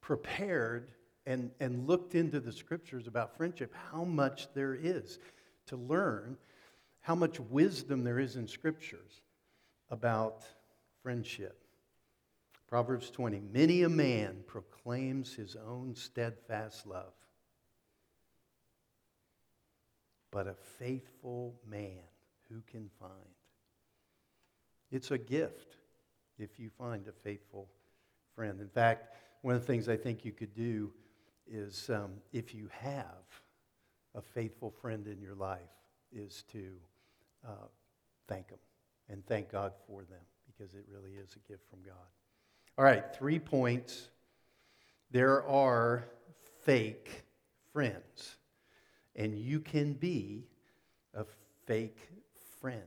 prepared 0.00 0.90
and, 1.26 1.50
and 1.60 1.86
looked 1.86 2.14
into 2.14 2.40
the 2.40 2.52
scriptures 2.52 3.06
about 3.06 3.36
friendship 3.36 3.74
how 3.92 4.04
much 4.04 4.48
there 4.54 4.74
is 4.74 5.18
to 5.66 5.76
learn, 5.76 6.36
how 7.00 7.14
much 7.14 7.38
wisdom 7.38 8.02
there 8.02 8.18
is 8.18 8.36
in 8.36 8.48
scriptures 8.48 9.20
about 9.90 10.44
friendship. 11.02 11.67
Proverbs 12.68 13.10
20 13.10 13.40
Many 13.52 13.82
a 13.82 13.88
man 13.88 14.44
proclaims 14.46 15.34
his 15.34 15.56
own 15.56 15.94
steadfast 15.94 16.86
love 16.86 17.12
but 20.30 20.46
a 20.46 20.54
faithful 20.78 21.54
man 21.68 22.02
who 22.48 22.62
can 22.70 22.88
find. 23.00 23.12
It's 24.90 25.10
a 25.10 25.18
gift 25.18 25.76
if 26.38 26.58
you 26.58 26.70
find 26.70 27.06
a 27.08 27.12
faithful 27.12 27.68
friend. 28.34 28.60
In 28.60 28.68
fact, 28.68 29.14
one 29.42 29.54
of 29.54 29.60
the 29.60 29.66
things 29.66 29.88
I 29.88 29.96
think 29.96 30.24
you 30.24 30.32
could 30.32 30.54
do 30.54 30.92
is 31.46 31.90
um, 31.90 32.12
if 32.32 32.54
you 32.54 32.68
have 32.72 33.24
a 34.14 34.22
faithful 34.22 34.70
friend 34.70 35.06
in 35.06 35.20
your 35.20 35.34
life, 35.34 35.60
is 36.10 36.44
to 36.50 36.72
uh, 37.46 37.68
thank 38.28 38.48
them 38.48 38.58
and 39.10 39.24
thank 39.26 39.52
God 39.52 39.72
for 39.86 40.04
them 40.04 40.22
because 40.46 40.72
it 40.72 40.86
really 40.90 41.12
is 41.12 41.36
a 41.36 41.50
gift 41.50 41.68
from 41.68 41.80
God. 41.82 42.17
All 42.78 42.84
right, 42.84 43.12
three 43.12 43.40
points. 43.40 44.08
There 45.10 45.44
are 45.48 46.04
fake 46.64 47.24
friends 47.72 48.36
and 49.16 49.36
you 49.36 49.58
can 49.58 49.94
be 49.94 50.46
a 51.12 51.24
fake 51.66 51.98
friend. 52.60 52.80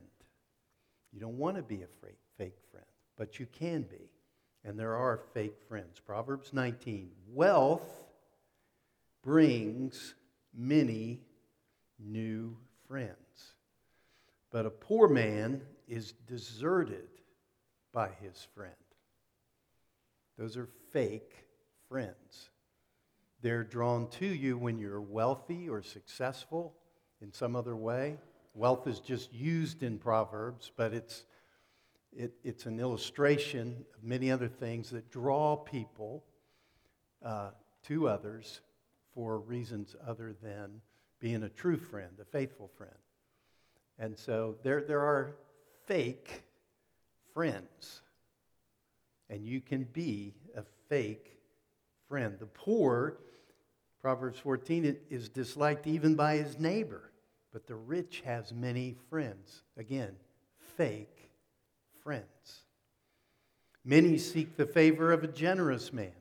You 1.12 1.20
don't 1.20 1.36
want 1.36 1.58
to 1.58 1.62
be 1.62 1.82
a 1.82 2.08
fake 2.38 2.56
friend, 2.70 2.86
but 3.18 3.38
you 3.38 3.46
can 3.52 3.82
be. 3.82 4.08
And 4.64 4.78
there 4.78 4.96
are 4.96 5.20
fake 5.34 5.60
friends. 5.68 6.00
Proverbs 6.00 6.54
19 6.54 7.10
Wealth 7.28 8.04
brings 9.22 10.14
many 10.54 11.20
new 11.98 12.56
friends. 12.88 13.56
But 14.50 14.64
a 14.64 14.70
poor 14.70 15.06
man 15.06 15.60
is 15.86 16.12
deserted 16.26 17.08
by 17.92 18.08
his 18.22 18.46
friend. 18.54 18.72
Those 20.38 20.56
are 20.56 20.68
fake 20.92 21.46
friends. 21.88 22.50
They're 23.42 23.64
drawn 23.64 24.08
to 24.10 24.26
you 24.26 24.56
when 24.56 24.78
you're 24.78 25.00
wealthy 25.00 25.68
or 25.68 25.82
successful 25.82 26.74
in 27.20 27.32
some 27.32 27.56
other 27.56 27.76
way. 27.76 28.18
Wealth 28.54 28.86
is 28.86 29.00
just 29.00 29.32
used 29.32 29.82
in 29.82 29.98
Proverbs, 29.98 30.70
but 30.76 30.92
it's, 30.92 31.24
it, 32.16 32.34
it's 32.44 32.66
an 32.66 32.78
illustration 32.78 33.84
of 33.96 34.04
many 34.04 34.30
other 34.30 34.48
things 34.48 34.90
that 34.90 35.10
draw 35.10 35.56
people 35.56 36.22
uh, 37.24 37.50
to 37.84 38.08
others 38.08 38.60
for 39.14 39.38
reasons 39.38 39.96
other 40.06 40.34
than 40.42 40.80
being 41.18 41.42
a 41.42 41.48
true 41.48 41.76
friend, 41.76 42.12
a 42.20 42.24
faithful 42.24 42.70
friend. 42.76 42.94
And 43.98 44.16
so 44.18 44.56
there, 44.62 44.82
there 44.82 45.00
are 45.00 45.34
fake 45.86 46.42
friends. 47.32 48.01
And 49.32 49.46
you 49.46 49.62
can 49.62 49.84
be 49.84 50.34
a 50.54 50.62
fake 50.90 51.38
friend. 52.06 52.36
The 52.38 52.44
poor, 52.44 53.16
Proverbs 54.02 54.38
14, 54.38 54.94
is 55.08 55.30
disliked 55.30 55.86
even 55.86 56.14
by 56.14 56.36
his 56.36 56.58
neighbor, 56.58 57.10
but 57.50 57.66
the 57.66 57.74
rich 57.74 58.20
has 58.26 58.52
many 58.52 58.94
friends. 59.08 59.62
Again, 59.78 60.14
fake 60.76 61.30
friends. 62.02 62.26
Many 63.86 64.18
seek 64.18 64.58
the 64.58 64.66
favor 64.66 65.12
of 65.12 65.24
a 65.24 65.28
generous 65.28 65.94
man. 65.94 66.12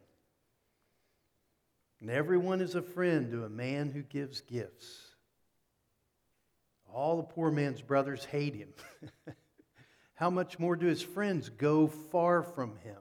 And 1.99 2.09
everyone 2.09 2.61
is 2.61 2.75
a 2.75 2.81
friend 2.81 3.29
to 3.31 3.43
a 3.43 3.49
man 3.49 3.91
who 3.91 4.03
gives 4.03 4.39
gifts. 4.39 5.01
All 6.93 7.17
the 7.17 7.23
poor 7.23 7.51
man's 7.51 7.81
brothers 7.81 8.23
hate 8.23 8.55
him. 8.55 8.69
How 10.13 10.29
much 10.29 10.59
more 10.59 10.75
do 10.75 10.85
his 10.85 11.01
friends 11.01 11.49
go 11.49 11.87
far 11.87 12.41
from 12.43 12.77
him 12.83 13.00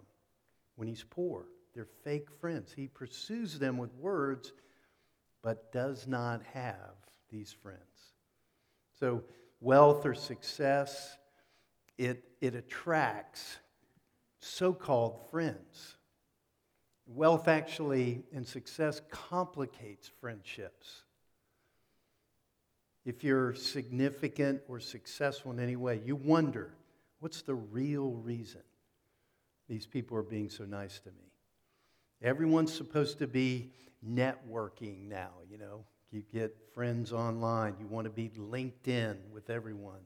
when 0.81 0.89
he's 0.89 1.05
poor? 1.11 1.45
They're 1.75 1.87
fake 2.05 2.31
friends. 2.41 2.73
He 2.75 2.89
pursues 2.89 3.59
them 3.59 3.77
with 3.77 3.93
words, 3.97 4.55
but 5.43 5.71
does 5.73 6.07
not 6.07 6.41
have 6.55 6.95
these 7.29 7.53
friends. 7.53 8.15
So, 8.99 9.23
wealth 9.61 10.07
or 10.07 10.15
success, 10.15 11.19
it, 11.99 12.25
it 12.41 12.55
attracts 12.55 13.59
so 14.39 14.73
called 14.73 15.21
friends. 15.31 15.99
Wealth 17.07 17.47
actually 17.47 18.23
and 18.33 18.49
success 18.49 19.03
complicates 19.11 20.11
friendships. 20.19 21.03
If 23.05 23.23
you're 23.23 23.53
significant 23.53 24.63
or 24.67 24.81
successful 24.81 25.53
in 25.53 25.61
any 25.61 25.77
way, 25.77 26.01
you 26.07 26.17
wonder 26.17 26.73
what's 27.19 27.43
the 27.43 27.55
real 27.55 28.13
reason 28.13 28.63
these 29.71 29.87
people 29.87 30.17
are 30.17 30.23
being 30.23 30.51
so 30.51 30.65
nice 30.65 30.99
to 30.99 31.11
me? 31.11 31.33
Everyone's 32.21 32.75
supposed 32.75 33.19
to 33.21 33.27
be 33.27 33.71
networking 34.07 35.09
now, 35.09 35.31
you 35.49 35.57
know. 35.57 35.85
You 36.11 36.25
get 36.33 36.57
friends 36.75 37.13
online, 37.13 37.77
you 37.79 37.87
want 37.87 38.05
to 38.05 38.11
be 38.11 38.33
linked 38.37 38.89
in 38.89 39.17
with 39.33 39.49
everyone. 39.49 40.01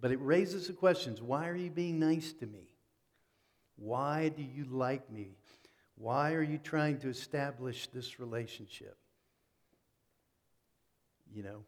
But 0.00 0.10
it 0.10 0.18
raises 0.20 0.66
the 0.66 0.72
questions 0.72 1.22
why 1.22 1.48
are 1.48 1.54
you 1.54 1.70
being 1.70 2.00
nice 2.00 2.32
to 2.34 2.46
me? 2.46 2.74
Why 3.76 4.28
do 4.28 4.42
you 4.42 4.66
like 4.68 5.10
me? 5.10 5.36
Why 5.94 6.32
are 6.32 6.42
you 6.42 6.58
trying 6.58 6.98
to 7.00 7.08
establish 7.08 7.86
this 7.88 8.18
relationship? 8.18 8.96
You 11.32 11.44
know, 11.44 11.64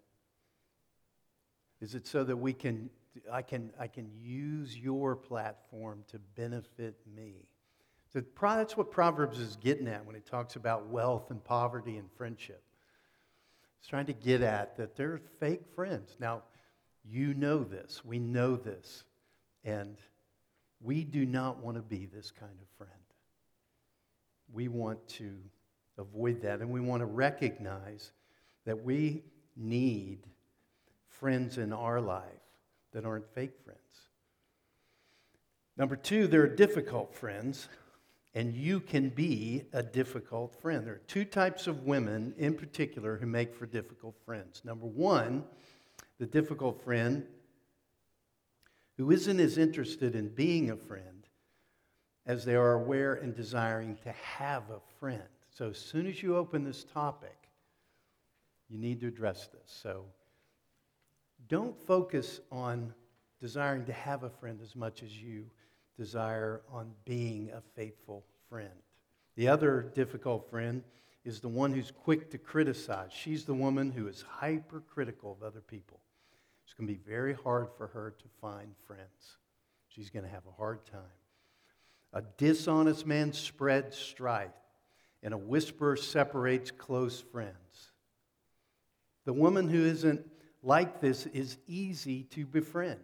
is 1.81 1.95
it 1.95 2.07
so 2.07 2.25
that 2.25 2.37
we 2.37 2.53
can, 2.53 2.91
I 3.31 3.43
can, 3.43 3.71
I 3.79 3.87
can 3.87 4.11
use 4.21 4.77
your 4.77 5.17
platform 5.17 6.05
to 6.09 6.19
benefit 6.35 6.97
me? 7.15 7.47
So 8.13 8.23
that's 8.41 8.77
what 8.77 8.91
Proverbs 8.91 9.39
is 9.39 9.57
getting 9.57 9.89
at 9.89 10.05
when 10.05 10.17
it 10.17 10.27
talks 10.27 10.57
about 10.57 10.89
wealth 10.89 11.31
and 11.31 11.43
poverty 11.43 11.97
and 11.97 12.11
friendship. 12.17 12.63
It's 13.79 13.89
trying 13.89 14.07
to 14.07 14.13
get 14.13 14.43
at 14.43 14.77
that 14.77 14.97
they're 14.97 15.21
fake 15.41 15.63
friends. 15.75 16.17
Now, 16.21 16.43
you 17.05 17.35
know 17.35 17.65
this. 17.65 18.05
We 18.05 18.19
know 18.19 18.57
this. 18.57 19.05
And 19.65 19.97
we 20.81 21.05
do 21.05 21.25
not 21.25 21.63
want 21.63 21.77
to 21.77 21.83
be 21.83 22.07
this 22.07 22.31
kind 22.31 22.53
of 22.61 22.69
friend. 22.77 22.93
We 24.53 24.69
want 24.69 25.07
to 25.09 25.33
avoid 25.99 26.43
that. 26.43 26.61
And 26.61 26.71
we 26.71 26.81
want 26.81 27.01
to 27.01 27.07
recognize 27.07 28.13
that 28.67 28.85
we 28.85 29.23
need 29.57 30.27
friends 31.09 31.59
in 31.59 31.73
our 31.73 32.01
life 32.01 32.42
that 32.93 33.05
aren't 33.05 33.29
fake 33.35 33.59
friends. 33.65 33.79
Number 35.77 35.97
two, 35.97 36.27
there 36.27 36.43
are 36.43 36.49
difficult 36.49 37.15
friends, 37.15 37.69
and 38.35 38.53
you 38.53 38.81
can 38.81 39.09
be 39.09 39.65
a 39.73 39.83
difficult 39.83 40.55
friend. 40.61 40.87
There 40.87 40.95
are 40.95 41.03
two 41.07 41.25
types 41.25 41.67
of 41.67 41.85
women 41.85 42.35
in 42.37 42.55
particular 42.55 43.17
who 43.17 43.27
make 43.27 43.55
for 43.55 43.67
difficult 43.67 44.17
friends. 44.25 44.63
Number 44.65 44.87
one, 44.87 45.45
the 46.19 46.27
difficult 46.27 46.83
friend 46.85 47.25
who 48.99 49.11
isn't 49.11 49.41
as 49.41 49.59
interested 49.59 50.15
in 50.15 50.29
being 50.29 50.71
a 50.71 50.77
friend 50.77 51.27
as 52.27 52.45
they 52.45 52.55
are 52.55 52.75
aware 52.75 53.15
and 53.15 53.35
desiring 53.35 53.97
to 54.05 54.13
have 54.13 54.63
a 54.71 54.81
friend. 55.01 55.23
So 55.51 55.71
as 55.71 55.79
soon 55.79 56.07
as 56.07 56.23
you 56.23 56.37
open 56.37 56.65
this 56.65 56.85
topic, 56.85 57.37
you 58.69 58.79
need 58.79 59.01
to 59.01 59.09
address 59.09 59.49
this. 59.49 59.65
So 59.67 60.05
don't 61.53 61.79
focus 61.87 62.41
on 62.51 62.95
desiring 63.39 63.85
to 63.85 63.93
have 63.93 64.23
a 64.23 64.31
friend 64.31 64.59
as 64.63 64.75
much 64.75 65.03
as 65.03 65.15
you 65.15 65.45
desire 65.99 66.63
on 66.73 66.91
being 67.05 67.51
a 67.51 67.61
faithful 67.77 68.25
friend. 68.49 68.71
The 69.37 69.49
other 69.49 69.83
difficult 69.95 70.49
friend 70.49 70.83
is 71.27 71.41
the 71.41 71.51
one 71.51 71.75
who's 71.75 71.91
quick 71.91 72.31
to 72.31 72.39
criticize. 72.39 73.13
She's 73.13 73.45
the 73.45 73.53
woman 73.53 73.91
who 73.91 74.09
is 74.09 74.25
hypercritical 74.27 75.31
of 75.31 75.43
other 75.43 75.61
people. 75.61 76.01
It's 76.65 76.73
going 76.73 76.89
to 76.89 76.95
be 76.95 77.01
very 77.07 77.35
hard 77.35 77.69
for 77.77 77.89
her 77.89 78.15
to 78.19 78.25
find 78.41 78.73
friends. 78.87 79.37
She's 79.89 80.09
going 80.09 80.25
to 80.25 80.31
have 80.31 80.47
a 80.47 80.57
hard 80.57 80.87
time. 80.87 81.03
A 82.15 82.23
dishonest 82.39 83.07
man 83.07 83.35
spreads 83.35 83.99
strife, 83.99 84.57
and 85.23 85.35
a 85.35 85.39
whisper 85.39 85.97
separates 85.97 86.71
close 86.71 87.21
friends. 87.21 87.93
The 89.27 89.35
woman 89.35 89.69
who 89.69 89.85
isn't 89.85 90.27
like 90.63 91.01
this 91.01 91.27
is 91.27 91.57
easy 91.67 92.25
to 92.25 92.47
befriend. 92.47 93.01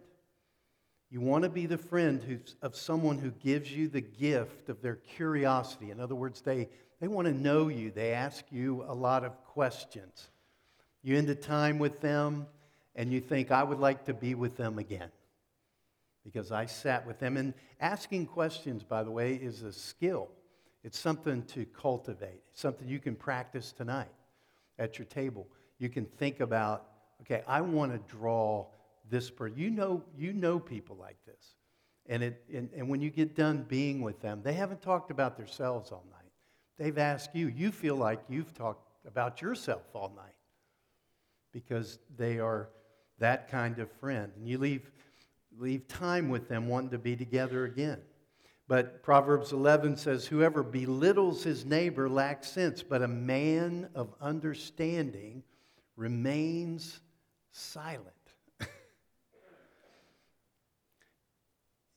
You 1.11 1.21
want 1.21 1.43
to 1.43 1.49
be 1.49 1.65
the 1.65 1.77
friend 1.77 2.41
of 2.61 2.75
someone 2.75 3.17
who 3.17 3.31
gives 3.31 3.71
you 3.71 3.87
the 3.87 4.01
gift 4.01 4.69
of 4.69 4.81
their 4.81 4.95
curiosity. 4.95 5.89
In 5.89 5.99
other 5.99 6.15
words, 6.15 6.41
they, 6.41 6.69
they 7.01 7.07
want 7.07 7.27
to 7.27 7.33
know 7.33 7.67
you, 7.67 7.91
they 7.91 8.13
ask 8.13 8.45
you 8.51 8.85
a 8.87 8.93
lot 8.93 9.23
of 9.23 9.43
questions. 9.45 10.29
You 11.01 11.17
end 11.17 11.27
the 11.27 11.35
time 11.35 11.79
with 11.79 11.99
them, 11.99 12.45
and 12.95 13.11
you 13.11 13.21
think, 13.21 13.49
I 13.49 13.63
would 13.63 13.79
like 13.79 14.05
to 14.05 14.13
be 14.13 14.35
with 14.35 14.57
them 14.57 14.77
again 14.77 15.09
because 16.23 16.51
I 16.51 16.65
sat 16.65 17.07
with 17.07 17.19
them. 17.19 17.37
And 17.37 17.53
asking 17.79 18.27
questions, 18.27 18.83
by 18.83 19.03
the 19.03 19.11
way, 19.11 19.33
is 19.33 19.63
a 19.63 19.73
skill. 19.73 20.29
It's 20.83 20.99
something 20.99 21.43
to 21.43 21.65
cultivate, 21.65 22.41
it's 22.51 22.61
something 22.61 22.87
you 22.87 22.99
can 22.99 23.15
practice 23.15 23.71
tonight 23.71 24.11
at 24.77 24.99
your 24.99 25.05
table. 25.05 25.47
You 25.77 25.89
can 25.89 26.05
think 26.05 26.39
about 26.39 26.85
okay, 27.21 27.43
I 27.47 27.61
want 27.61 27.91
to 27.91 28.15
draw 28.15 28.65
this 29.09 29.29
person. 29.29 29.57
You 29.57 29.69
know, 29.69 30.03
you 30.17 30.33
know 30.33 30.59
people 30.59 30.95
like 30.99 31.17
this. 31.25 31.55
And, 32.07 32.23
it, 32.23 32.43
and, 32.53 32.69
and 32.75 32.89
when 32.89 33.01
you 33.01 33.09
get 33.09 33.35
done 33.35 33.65
being 33.67 34.01
with 34.01 34.19
them, 34.21 34.41
they 34.43 34.53
haven't 34.53 34.81
talked 34.81 35.11
about 35.11 35.37
themselves 35.37 35.91
all 35.91 36.05
night. 36.11 36.31
They've 36.77 36.97
asked 36.97 37.35
you. 37.35 37.47
You 37.47 37.71
feel 37.71 37.95
like 37.95 38.19
you've 38.29 38.53
talked 38.53 38.89
about 39.05 39.41
yourself 39.41 39.83
all 39.93 40.11
night 40.15 40.33
because 41.51 41.99
they 42.17 42.39
are 42.39 42.69
that 43.19 43.49
kind 43.49 43.79
of 43.79 43.91
friend. 43.91 44.31
And 44.37 44.47
you 44.47 44.57
leave, 44.57 44.91
leave 45.57 45.87
time 45.87 46.29
with 46.29 46.47
them 46.47 46.67
wanting 46.67 46.91
to 46.91 46.97
be 46.97 47.15
together 47.15 47.65
again. 47.65 47.99
But 48.67 49.01
Proverbs 49.03 49.51
11 49.51 49.97
says, 49.97 50.25
Whoever 50.25 50.63
belittles 50.63 51.43
his 51.43 51.65
neighbor 51.65 52.07
lacks 52.07 52.51
sense, 52.51 52.83
but 52.83 53.01
a 53.01 53.07
man 53.07 53.89
of 53.95 54.13
understanding 54.21 55.43
remains 55.95 57.01
silent. 57.51 58.15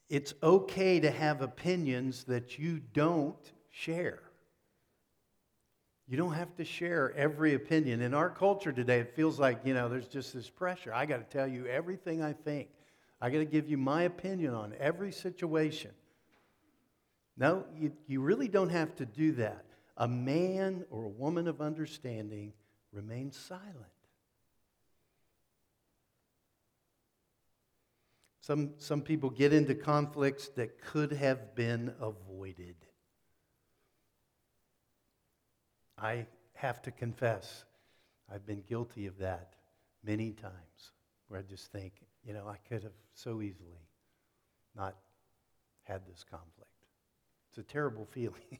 it's 0.08 0.34
okay 0.42 1.00
to 1.00 1.10
have 1.10 1.42
opinions 1.42 2.24
that 2.24 2.58
you 2.58 2.80
don't 2.92 3.52
share. 3.70 4.22
You 6.08 6.16
don't 6.16 6.34
have 6.34 6.54
to 6.56 6.64
share 6.64 7.12
every 7.16 7.54
opinion. 7.54 8.02
In 8.02 8.12
our 8.12 8.28
culture 8.28 8.72
today, 8.72 9.00
it 9.00 9.14
feels 9.14 9.38
like, 9.38 9.60
you 9.64 9.72
know, 9.72 9.88
there's 9.88 10.08
just 10.08 10.34
this 10.34 10.50
pressure. 10.50 10.92
I 10.92 11.06
got 11.06 11.18
to 11.18 11.36
tell 11.38 11.46
you 11.46 11.66
everything 11.66 12.22
I 12.22 12.32
think. 12.32 12.68
I 13.20 13.30
got 13.30 13.38
to 13.38 13.44
give 13.44 13.68
you 13.68 13.78
my 13.78 14.02
opinion 14.02 14.52
on 14.52 14.74
every 14.78 15.12
situation. 15.12 15.92
No, 17.36 17.64
you, 17.78 17.92
you 18.06 18.20
really 18.20 18.48
don't 18.48 18.68
have 18.68 18.94
to 18.96 19.06
do 19.06 19.32
that. 19.32 19.64
A 19.96 20.08
man 20.08 20.84
or 20.90 21.04
a 21.04 21.08
woman 21.08 21.46
of 21.48 21.60
understanding 21.60 22.52
remains 22.92 23.36
silent. 23.36 23.91
Some, 28.42 28.72
some 28.78 29.02
people 29.02 29.30
get 29.30 29.52
into 29.52 29.74
conflicts 29.76 30.48
that 30.56 30.80
could 30.80 31.12
have 31.12 31.54
been 31.54 31.94
avoided. 32.00 32.74
I 35.96 36.26
have 36.54 36.82
to 36.82 36.90
confess, 36.90 37.64
I've 38.32 38.44
been 38.44 38.62
guilty 38.62 39.06
of 39.06 39.16
that 39.18 39.54
many 40.02 40.32
times 40.32 40.90
where 41.28 41.38
I 41.38 41.44
just 41.44 41.70
think, 41.70 41.92
you 42.24 42.32
know, 42.32 42.48
I 42.48 42.56
could 42.68 42.82
have 42.82 42.92
so 43.14 43.42
easily 43.42 43.86
not 44.74 44.96
had 45.84 46.04
this 46.04 46.24
conflict. 46.28 46.70
It's 47.50 47.58
a 47.58 47.62
terrible 47.62 48.06
feeling. 48.10 48.58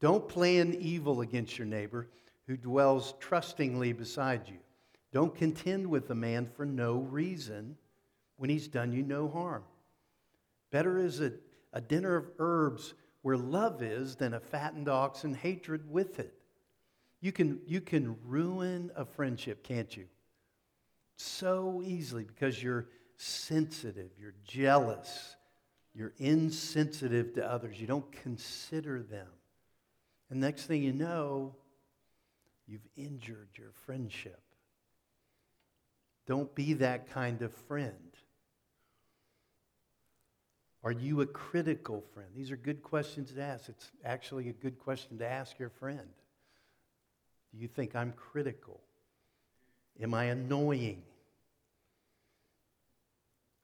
Don't 0.00 0.28
plan 0.28 0.76
evil 0.78 1.22
against 1.22 1.56
your 1.56 1.66
neighbor 1.66 2.08
who 2.46 2.58
dwells 2.58 3.14
trustingly 3.20 3.94
beside 3.94 4.46
you. 4.46 4.58
Don't 5.12 5.34
contend 5.34 5.86
with 5.86 6.08
the 6.08 6.14
man 6.14 6.46
for 6.54 6.66
no 6.66 6.98
reason 6.98 7.78
when 8.36 8.50
he's 8.50 8.68
done 8.68 8.92
you 8.92 9.02
no 9.02 9.28
harm. 9.28 9.62
Better 10.70 10.98
is 10.98 11.20
a, 11.20 11.32
a 11.72 11.80
dinner 11.80 12.16
of 12.16 12.30
herbs 12.38 12.94
where 13.22 13.36
love 13.36 13.82
is 13.82 14.16
than 14.16 14.34
a 14.34 14.40
fattened 14.40 14.88
ox 14.88 15.24
and 15.24 15.36
hatred 15.36 15.90
with 15.90 16.18
it. 16.18 16.34
You 17.20 17.32
can, 17.32 17.60
you 17.66 17.80
can 17.80 18.16
ruin 18.24 18.90
a 18.94 19.04
friendship, 19.04 19.64
can't 19.64 19.96
you? 19.96 20.06
So 21.16 21.82
easily 21.84 22.24
because 22.24 22.62
you're 22.62 22.86
sensitive, 23.16 24.10
you're 24.18 24.34
jealous, 24.44 25.36
you're 25.94 26.12
insensitive 26.18 27.34
to 27.34 27.50
others, 27.50 27.80
you 27.80 27.86
don't 27.86 28.10
consider 28.22 29.02
them. 29.02 29.28
And 30.30 30.40
next 30.40 30.66
thing 30.66 30.82
you 30.82 30.92
know, 30.92 31.54
you've 32.66 32.86
injured 32.96 33.48
your 33.56 33.72
friendship. 33.86 34.40
Don't 36.26 36.54
be 36.54 36.74
that 36.74 37.10
kind 37.10 37.42
of 37.42 37.52
friend. 37.68 38.05
Are 40.86 40.92
you 40.92 41.20
a 41.20 41.26
critical 41.26 42.04
friend? 42.14 42.28
These 42.36 42.52
are 42.52 42.56
good 42.56 42.80
questions 42.80 43.32
to 43.32 43.42
ask. 43.42 43.68
It's 43.68 43.90
actually 44.04 44.48
a 44.50 44.52
good 44.52 44.78
question 44.78 45.18
to 45.18 45.26
ask 45.26 45.58
your 45.58 45.68
friend. 45.68 46.08
Do 47.52 47.58
you 47.60 47.66
think 47.66 47.96
I'm 47.96 48.12
critical? 48.12 48.80
Am 50.00 50.14
I 50.14 50.26
annoying? 50.26 51.02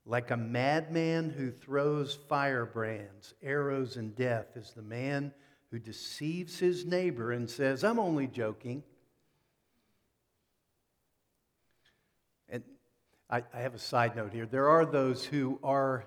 Like 0.05 0.31
a 0.31 0.35
madman 0.35 1.29
who 1.29 1.49
throws 1.49 2.19
firebrands, 2.27 3.35
arrows, 3.41 3.95
and 3.95 4.13
death 4.17 4.57
is 4.57 4.73
the 4.75 4.81
man 4.81 5.31
who 5.71 5.79
deceives 5.79 6.59
his 6.59 6.85
neighbor 6.85 7.31
and 7.31 7.49
says, 7.49 7.85
I'm 7.85 7.99
only 7.99 8.27
joking. 8.27 8.83
And 12.49 12.63
I, 13.29 13.43
I 13.53 13.61
have 13.61 13.75
a 13.75 13.79
side 13.79 14.17
note 14.17 14.33
here. 14.33 14.45
There 14.45 14.67
are 14.67 14.85
those 14.85 15.23
who 15.23 15.57
are, 15.63 16.03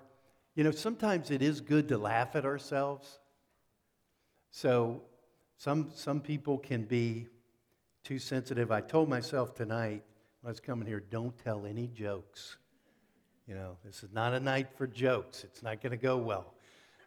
you 0.57 0.65
know, 0.65 0.71
sometimes 0.71 1.31
it 1.31 1.43
is 1.43 1.61
good 1.61 1.87
to 1.89 1.99
laugh 1.99 2.35
at 2.35 2.47
ourselves. 2.47 3.21
So 4.51 5.03
some, 5.59 5.91
some 5.95 6.21
people 6.21 6.57
can 6.57 6.85
be 6.85 7.27
too 8.03 8.19
sensitive. 8.19 8.73
I 8.73 8.81
told 8.81 9.09
myself 9.09 9.55
tonight 9.55 10.03
when 10.41 10.49
I 10.49 10.53
was 10.53 10.61
coming 10.61 10.89
here, 10.89 11.01
don't 11.11 11.37
tell 11.45 11.67
any 11.67 11.89
jokes. 11.89 12.57
You 13.47 13.55
know, 13.55 13.77
this 13.85 14.03
is 14.03 14.11
not 14.13 14.33
a 14.33 14.41
night 14.41 14.69
for 14.77 14.87
jokes. 14.87 15.45
It's 15.45 15.63
not 15.63 15.83
going 15.83 15.91
to 15.91 15.99
go 15.99 16.17
well. 16.17 16.55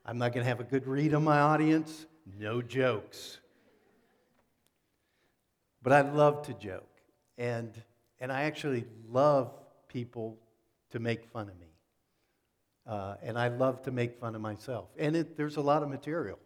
I'm 0.05 0.19
not 0.19 0.31
going 0.31 0.43
to 0.43 0.47
have 0.47 0.59
a 0.59 0.63
good 0.63 0.85
read 0.85 1.15
on 1.15 1.23
my 1.23 1.39
audience. 1.39 2.05
No 2.39 2.61
jokes. 2.61 3.39
But 5.81 5.91
I 5.91 6.01
love 6.01 6.43
to 6.43 6.53
joke. 6.53 6.87
And, 7.37 7.71
and 8.19 8.31
I 8.31 8.43
actually 8.43 8.85
love 9.09 9.51
people 9.87 10.37
to 10.91 10.99
make 10.99 11.25
fun 11.25 11.49
of 11.49 11.59
me. 11.59 11.68
Uh, 12.89 13.13
and 13.21 13.37
I 13.37 13.49
love 13.49 13.83
to 13.83 13.91
make 13.91 14.19
fun 14.19 14.33
of 14.33 14.41
myself. 14.41 14.89
And 14.97 15.15
it, 15.15 15.37
there's 15.37 15.57
a 15.57 15.61
lot 15.61 15.83
of 15.83 15.89
material. 15.89 16.39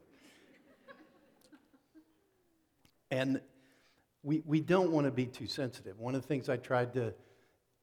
and 3.09 3.39
we, 4.23 4.43
we 4.45 4.59
don't 4.59 4.91
want 4.91 5.05
to 5.05 5.11
be 5.11 5.25
too 5.25 5.47
sensitive. 5.47 5.97
One 5.97 6.15
of 6.15 6.21
the 6.21 6.27
things 6.27 6.49
I 6.49 6.57
tried 6.57 6.93
to 6.95 7.13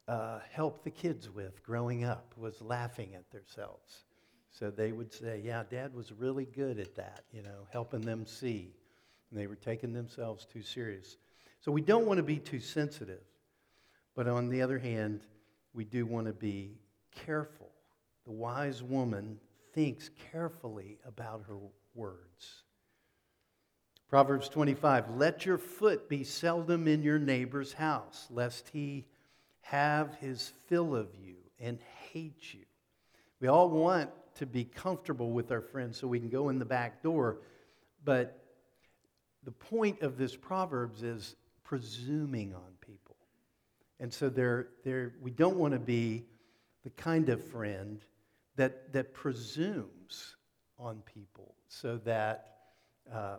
uh, 0.07 0.39
help 0.51 0.83
the 0.83 0.91
kids 0.91 1.27
with 1.27 1.63
growing 1.63 2.03
up 2.03 2.35
was 2.37 2.61
laughing 2.61 3.15
at 3.15 3.31
themselves. 3.31 4.03
So 4.51 4.69
they 4.69 4.91
would 4.91 5.11
say, 5.11 5.41
Yeah, 5.43 5.63
dad 5.67 5.95
was 5.95 6.11
really 6.11 6.45
good 6.45 6.79
at 6.79 6.93
that, 6.95 7.23
you 7.31 7.41
know, 7.41 7.65
helping 7.71 8.01
them 8.01 8.27
see. 8.27 8.75
And 9.31 9.39
they 9.39 9.47
were 9.47 9.55
taking 9.55 9.91
themselves 9.91 10.45
too 10.45 10.61
serious. 10.61 11.17
So 11.61 11.71
we 11.71 11.81
don't 11.81 12.05
want 12.05 12.17
to 12.17 12.23
be 12.23 12.37
too 12.37 12.59
sensitive. 12.59 13.23
But 14.15 14.27
on 14.27 14.49
the 14.49 14.61
other 14.61 14.77
hand, 14.77 15.21
we 15.73 15.83
do 15.83 16.05
want 16.05 16.27
to 16.27 16.33
be 16.33 16.77
careful. 17.25 17.71
The 18.25 18.31
wise 18.31 18.83
woman 18.83 19.39
thinks 19.73 20.09
carefully 20.31 20.99
about 21.05 21.43
her 21.47 21.57
words. 21.95 22.63
Proverbs 24.09 24.49
25 24.49 25.15
Let 25.15 25.45
your 25.45 25.57
foot 25.57 26.09
be 26.09 26.23
seldom 26.23 26.87
in 26.87 27.01
your 27.01 27.19
neighbor's 27.19 27.73
house, 27.73 28.27
lest 28.29 28.69
he 28.69 29.05
have 29.61 30.15
his 30.15 30.51
fill 30.67 30.95
of 30.95 31.07
you 31.15 31.35
and 31.59 31.79
hate 32.11 32.53
you. 32.53 32.65
We 33.39 33.47
all 33.47 33.69
want 33.69 34.09
to 34.35 34.45
be 34.45 34.65
comfortable 34.65 35.31
with 35.31 35.51
our 35.51 35.61
friends 35.61 35.97
so 35.97 36.07
we 36.07 36.19
can 36.19 36.29
go 36.29 36.49
in 36.49 36.59
the 36.59 36.65
back 36.65 37.01
door, 37.01 37.37
but 38.03 38.43
the 39.43 39.51
point 39.51 40.01
of 40.01 40.17
this 40.17 40.35
Proverbs 40.35 41.03
is 41.03 41.35
presuming 41.63 42.53
on 42.53 42.73
people. 42.81 43.15
And 43.99 44.13
so 44.13 44.29
they're, 44.29 44.67
they're, 44.83 45.13
we 45.21 45.31
don't 45.31 45.57
want 45.57 45.73
to 45.73 45.79
be 45.79 46.25
the 46.83 46.89
kind 46.91 47.29
of 47.29 47.43
friend 47.43 48.03
that, 48.61 48.93
that 48.93 49.11
presumes 49.11 50.35
on 50.77 51.01
people 51.01 51.55
so 51.67 51.97
that 51.97 52.57
uh, 53.11 53.37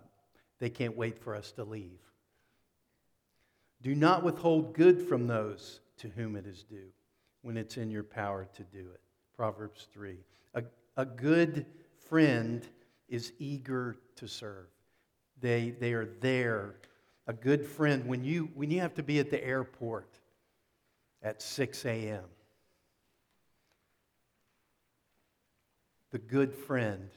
they 0.58 0.68
can't 0.68 0.96
wait 0.96 1.16
for 1.16 1.36
us 1.36 1.52
to 1.52 1.62
leave. 1.62 2.00
Do 3.82 3.94
not 3.94 4.24
withhold 4.24 4.74
good 4.74 5.00
from 5.00 5.28
those 5.28 5.78
to 5.98 6.08
whom 6.08 6.34
it 6.34 6.44
is 6.44 6.64
due 6.64 6.90
when 7.42 7.56
it's 7.56 7.76
in 7.76 7.88
your 7.88 8.02
power 8.02 8.48
to 8.54 8.64
do 8.64 8.80
it. 8.80 9.00
Proverbs 9.36 9.86
3. 9.92 10.16
A, 10.54 10.64
a 10.96 11.04
good 11.04 11.66
friend 12.08 12.66
is 13.08 13.32
eager 13.38 13.94
to 14.16 14.26
serve. 14.26 14.66
They, 15.40 15.70
they 15.70 15.92
are 15.92 16.08
there. 16.20 16.74
A 17.28 17.32
good 17.32 17.64
friend, 17.64 18.06
when 18.06 18.24
you, 18.24 18.50
when 18.54 18.72
you 18.72 18.80
have 18.80 18.94
to 18.94 19.04
be 19.04 19.20
at 19.20 19.30
the 19.30 19.42
airport 19.44 20.18
at 21.22 21.40
6 21.40 21.84
a.m., 21.84 22.24
the 26.12 26.18
good 26.18 26.54
friend 26.54 27.10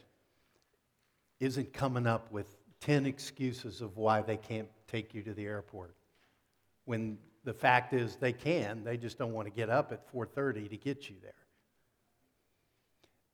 isn't 1.40 1.74
coming 1.74 2.08
up 2.08 2.32
with 2.32 2.48
10 2.80 3.06
excuses 3.06 3.82
of 3.82 3.98
why 3.98 4.22
they 4.22 4.38
can't 4.38 4.70
take 4.88 5.14
you 5.14 5.22
to 5.22 5.34
the 5.34 5.46
airport. 5.46 5.94
When 6.86 7.18
the 7.44 7.54
fact 7.54 7.94
is 7.94 8.16
they 8.16 8.34
can 8.34 8.84
they 8.84 8.98
just 8.98 9.20
don't 9.20 9.34
want 9.34 9.48
to 9.48 9.54
get 9.54 9.70
up 9.70 9.92
at 9.92 10.12
4.30 10.12 10.70
to 10.70 10.78
get 10.78 11.10
you 11.10 11.16
there. 11.22 11.32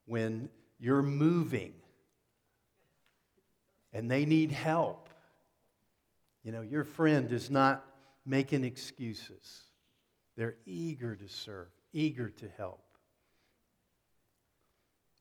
When 0.05 0.49
you're 0.79 1.03
moving 1.03 1.73
and 3.93 4.09
they 4.09 4.25
need 4.25 4.51
help 4.51 5.09
you 6.43 6.51
know 6.51 6.61
your 6.61 6.83
friend 6.83 7.31
is 7.31 7.51
not 7.51 7.85
making 8.25 8.63
excuses. 8.63 9.61
They're 10.35 10.55
eager 10.65 11.15
to 11.15 11.27
serve 11.27 11.67
eager 11.93 12.29
to 12.29 12.49
help 12.57 12.90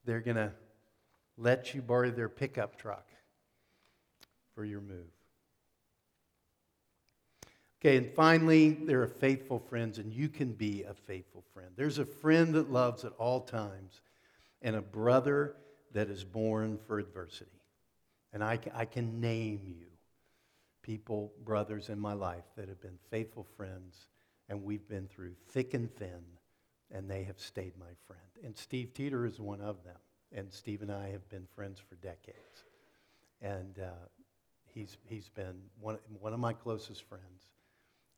they're 0.04 0.20
going 0.20 0.36
to 0.36 0.52
let 1.36 1.74
you 1.74 1.82
borrow 1.82 2.10
their 2.10 2.28
pickup 2.28 2.76
truck 2.76 3.06
for 4.54 4.64
your 4.64 4.80
move 4.80 5.10
Okay, 7.80 7.96
and 7.96 8.12
finally, 8.12 8.70
there 8.70 9.00
are 9.00 9.06
faithful 9.06 9.58
friends, 9.58 9.96
and 9.96 10.12
you 10.12 10.28
can 10.28 10.52
be 10.52 10.82
a 10.82 10.92
faithful 10.92 11.42
friend. 11.54 11.70
There's 11.76 11.98
a 11.98 12.04
friend 12.04 12.52
that 12.54 12.70
loves 12.70 13.06
at 13.06 13.12
all 13.12 13.40
times, 13.40 14.02
and 14.60 14.76
a 14.76 14.82
brother 14.82 15.56
that 15.92 16.10
is 16.10 16.22
born 16.22 16.78
for 16.86 16.98
adversity. 16.98 17.50
And 18.34 18.44
I, 18.44 18.58
I 18.74 18.84
can 18.84 19.18
name 19.20 19.62
you 19.64 19.86
people, 20.82 21.32
brothers 21.42 21.88
in 21.88 21.98
my 21.98 22.12
life 22.12 22.44
that 22.56 22.68
have 22.68 22.82
been 22.82 22.98
faithful 23.10 23.46
friends, 23.56 24.08
and 24.50 24.62
we've 24.62 24.86
been 24.86 25.08
through 25.08 25.32
thick 25.48 25.72
and 25.72 25.94
thin, 25.96 26.22
and 26.92 27.08
they 27.08 27.22
have 27.24 27.38
stayed 27.38 27.72
my 27.78 27.92
friend. 28.06 28.22
And 28.44 28.56
Steve 28.56 28.94
Teeter 28.94 29.26
is 29.26 29.40
one 29.40 29.60
of 29.60 29.82
them. 29.84 29.96
And 30.32 30.52
Steve 30.52 30.82
and 30.82 30.92
I 30.92 31.08
have 31.10 31.28
been 31.28 31.46
friends 31.54 31.80
for 31.80 31.96
decades. 31.96 32.64
And 33.42 33.78
uh, 33.78 33.90
he's, 34.74 34.96
he's 35.06 35.28
been 35.28 35.60
one, 35.80 35.98
one 36.20 36.32
of 36.32 36.40
my 36.40 36.52
closest 36.52 37.02
friends. 37.08 37.48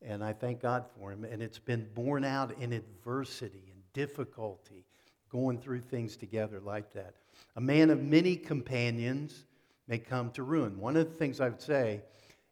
And 0.03 0.23
I 0.23 0.33
thank 0.33 0.61
God 0.61 0.85
for 0.99 1.13
him. 1.13 1.25
And 1.25 1.43
it's 1.43 1.59
been 1.59 1.89
borne 1.95 2.25
out 2.25 2.59
in 2.59 2.73
adversity 2.73 3.73
and 3.73 3.83
difficulty, 3.93 4.85
going 5.31 5.59
through 5.59 5.81
things 5.81 6.17
together 6.17 6.61
like 6.61 6.93
that. 6.93 7.15
A 7.57 7.61
man 7.61 7.91
of 7.91 8.03
many 8.03 8.37
companions 8.37 9.47
may 9.87 9.99
come 9.99 10.31
to 10.33 10.43
ruin. 10.43 10.79
One 10.79 10.97
of 10.97 11.09
the 11.09 11.17
things 11.17 11.41
I 11.41 11.49
would 11.49 11.61
say 11.61 12.03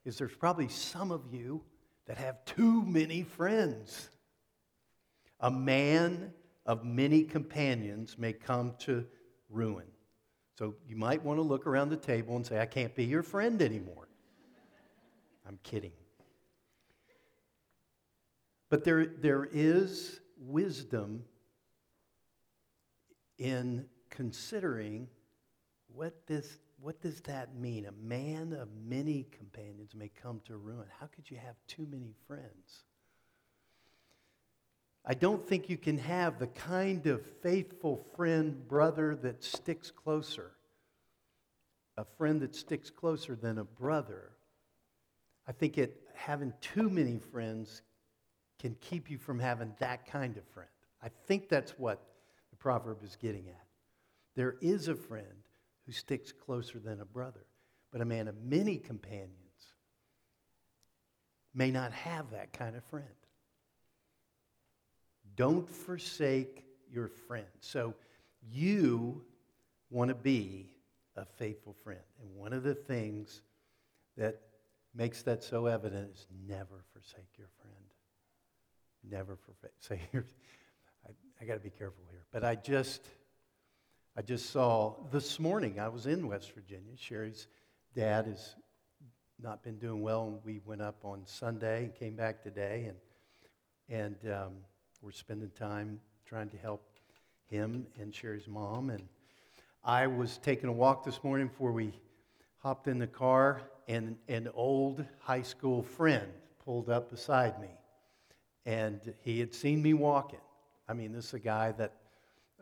is 0.04 0.16
there's 0.16 0.34
probably 0.34 0.68
some 0.68 1.10
of 1.10 1.32
you 1.32 1.62
that 2.06 2.16
have 2.18 2.44
too 2.44 2.82
many 2.82 3.22
friends. 3.22 4.10
A 5.40 5.50
man 5.50 6.32
of 6.66 6.84
many 6.84 7.24
companions 7.24 8.16
may 8.18 8.32
come 8.32 8.74
to 8.80 9.06
ruin. 9.48 9.86
So 10.58 10.74
you 10.86 10.96
might 10.96 11.24
want 11.24 11.38
to 11.38 11.42
look 11.42 11.66
around 11.66 11.88
the 11.88 11.96
table 11.96 12.36
and 12.36 12.46
say, 12.46 12.60
I 12.60 12.66
can't 12.66 12.94
be 12.94 13.04
your 13.04 13.22
friend 13.22 13.62
anymore. 13.62 14.08
I'm 15.46 15.58
kidding. 15.62 15.92
But 18.68 18.84
there, 18.84 19.06
there 19.06 19.48
is 19.50 20.20
wisdom 20.38 21.24
in 23.38 23.86
considering 24.10 25.08
what 25.88 26.26
this 26.26 26.58
what 26.82 27.00
does 27.02 27.20
that 27.22 27.54
mean? 27.54 27.86
A 27.86 27.92
man 27.92 28.54
of 28.54 28.68
many 28.88 29.26
companions 29.38 29.94
may 29.94 30.08
come 30.08 30.40
to 30.46 30.56
ruin. 30.56 30.86
How 30.98 31.06
could 31.06 31.30
you 31.30 31.36
have 31.36 31.56
too 31.66 31.86
many 31.90 32.14
friends? 32.26 32.84
I 35.04 35.14
don't 35.14 35.46
think 35.46 35.68
you 35.68 35.76
can 35.76 35.98
have 35.98 36.38
the 36.38 36.46
kind 36.46 37.06
of 37.06 37.24
faithful 37.42 38.04
friend, 38.16 38.66
brother 38.68 39.16
that 39.22 39.42
sticks 39.42 39.90
closer. 39.90 40.52
A 41.96 42.04
friend 42.18 42.40
that 42.42 42.54
sticks 42.54 42.90
closer 42.90 43.34
than 43.34 43.58
a 43.58 43.64
brother. 43.64 44.30
I 45.46 45.52
think 45.52 45.78
it, 45.78 46.00
having 46.14 46.52
too 46.60 46.88
many 46.88 47.18
friends 47.18 47.82
can 48.58 48.76
keep 48.80 49.10
you 49.10 49.18
from 49.18 49.38
having 49.38 49.74
that 49.80 50.06
kind 50.06 50.36
of 50.36 50.44
friend. 50.48 50.68
I 51.02 51.08
think 51.26 51.48
that's 51.48 51.72
what 51.72 52.02
the 52.50 52.56
proverb 52.56 53.02
is 53.02 53.16
getting 53.16 53.48
at. 53.48 53.66
There 54.36 54.56
is 54.60 54.88
a 54.88 54.94
friend 54.94 55.26
who 55.86 55.92
sticks 55.92 56.30
closer 56.30 56.78
than 56.78 57.00
a 57.00 57.04
brother. 57.06 57.46
But 57.90 58.00
a 58.00 58.04
man 58.04 58.28
of 58.28 58.40
many 58.42 58.76
companions 58.76 59.34
may 61.52 61.70
not 61.70 61.92
have 61.92 62.30
that 62.30 62.52
kind 62.52 62.76
of 62.76 62.84
friend. 62.84 63.08
Don't 65.40 65.66
forsake 65.66 66.66
your 66.92 67.08
friend. 67.08 67.46
So 67.60 67.94
you 68.52 69.22
want 69.88 70.10
to 70.10 70.14
be 70.14 70.68
a 71.16 71.24
faithful 71.24 71.74
friend. 71.82 72.02
And 72.20 72.28
one 72.36 72.52
of 72.52 72.62
the 72.62 72.74
things 72.74 73.40
that 74.18 74.38
makes 74.94 75.22
that 75.22 75.42
so 75.42 75.64
evident 75.64 76.10
is 76.12 76.26
never 76.46 76.84
forsake 76.92 77.38
your 77.38 77.48
friend. 77.62 77.74
Never 79.10 79.34
forsake. 79.34 79.70
So 79.80 79.94
I, 81.08 81.12
I 81.40 81.46
got 81.46 81.54
to 81.54 81.60
be 81.60 81.70
careful 81.70 82.04
here. 82.10 82.20
But 82.30 82.44
I 82.44 82.54
just 82.56 83.00
I 84.18 84.20
just 84.20 84.50
saw 84.50 84.96
this 85.10 85.40
morning, 85.40 85.80
I 85.80 85.88
was 85.88 86.04
in 86.04 86.28
West 86.28 86.52
Virginia. 86.54 86.98
Sherry's 86.98 87.46
dad 87.94 88.26
has 88.26 88.56
not 89.42 89.62
been 89.62 89.78
doing 89.78 90.02
well, 90.02 90.26
and 90.26 90.38
we 90.44 90.60
went 90.66 90.82
up 90.82 91.02
on 91.02 91.22
Sunday 91.24 91.84
and 91.84 91.94
came 91.94 92.14
back 92.14 92.42
today, 92.42 92.90
and, 93.88 94.18
and 94.22 94.34
um, 94.34 94.52
we're 95.02 95.12
spending 95.12 95.50
time 95.58 95.98
trying 96.26 96.48
to 96.50 96.58
help 96.58 96.82
him 97.46 97.86
and 97.98 98.14
Sherry's 98.14 98.46
mom. 98.46 98.90
And 98.90 99.02
I 99.82 100.06
was 100.06 100.38
taking 100.38 100.68
a 100.68 100.72
walk 100.72 101.04
this 101.04 101.24
morning 101.24 101.48
before 101.48 101.72
we 101.72 101.92
hopped 102.58 102.86
in 102.86 102.98
the 102.98 103.06
car, 103.06 103.62
and 103.88 104.16
an 104.28 104.48
old 104.54 105.04
high 105.18 105.42
school 105.42 105.82
friend 105.82 106.28
pulled 106.62 106.90
up 106.90 107.10
beside 107.10 107.58
me. 107.60 107.70
And 108.66 109.14
he 109.22 109.40
had 109.40 109.54
seen 109.54 109.82
me 109.82 109.94
walking. 109.94 110.40
I 110.86 110.92
mean, 110.92 111.12
this 111.12 111.28
is 111.28 111.34
a 111.34 111.38
guy 111.38 111.72
that 111.72 111.94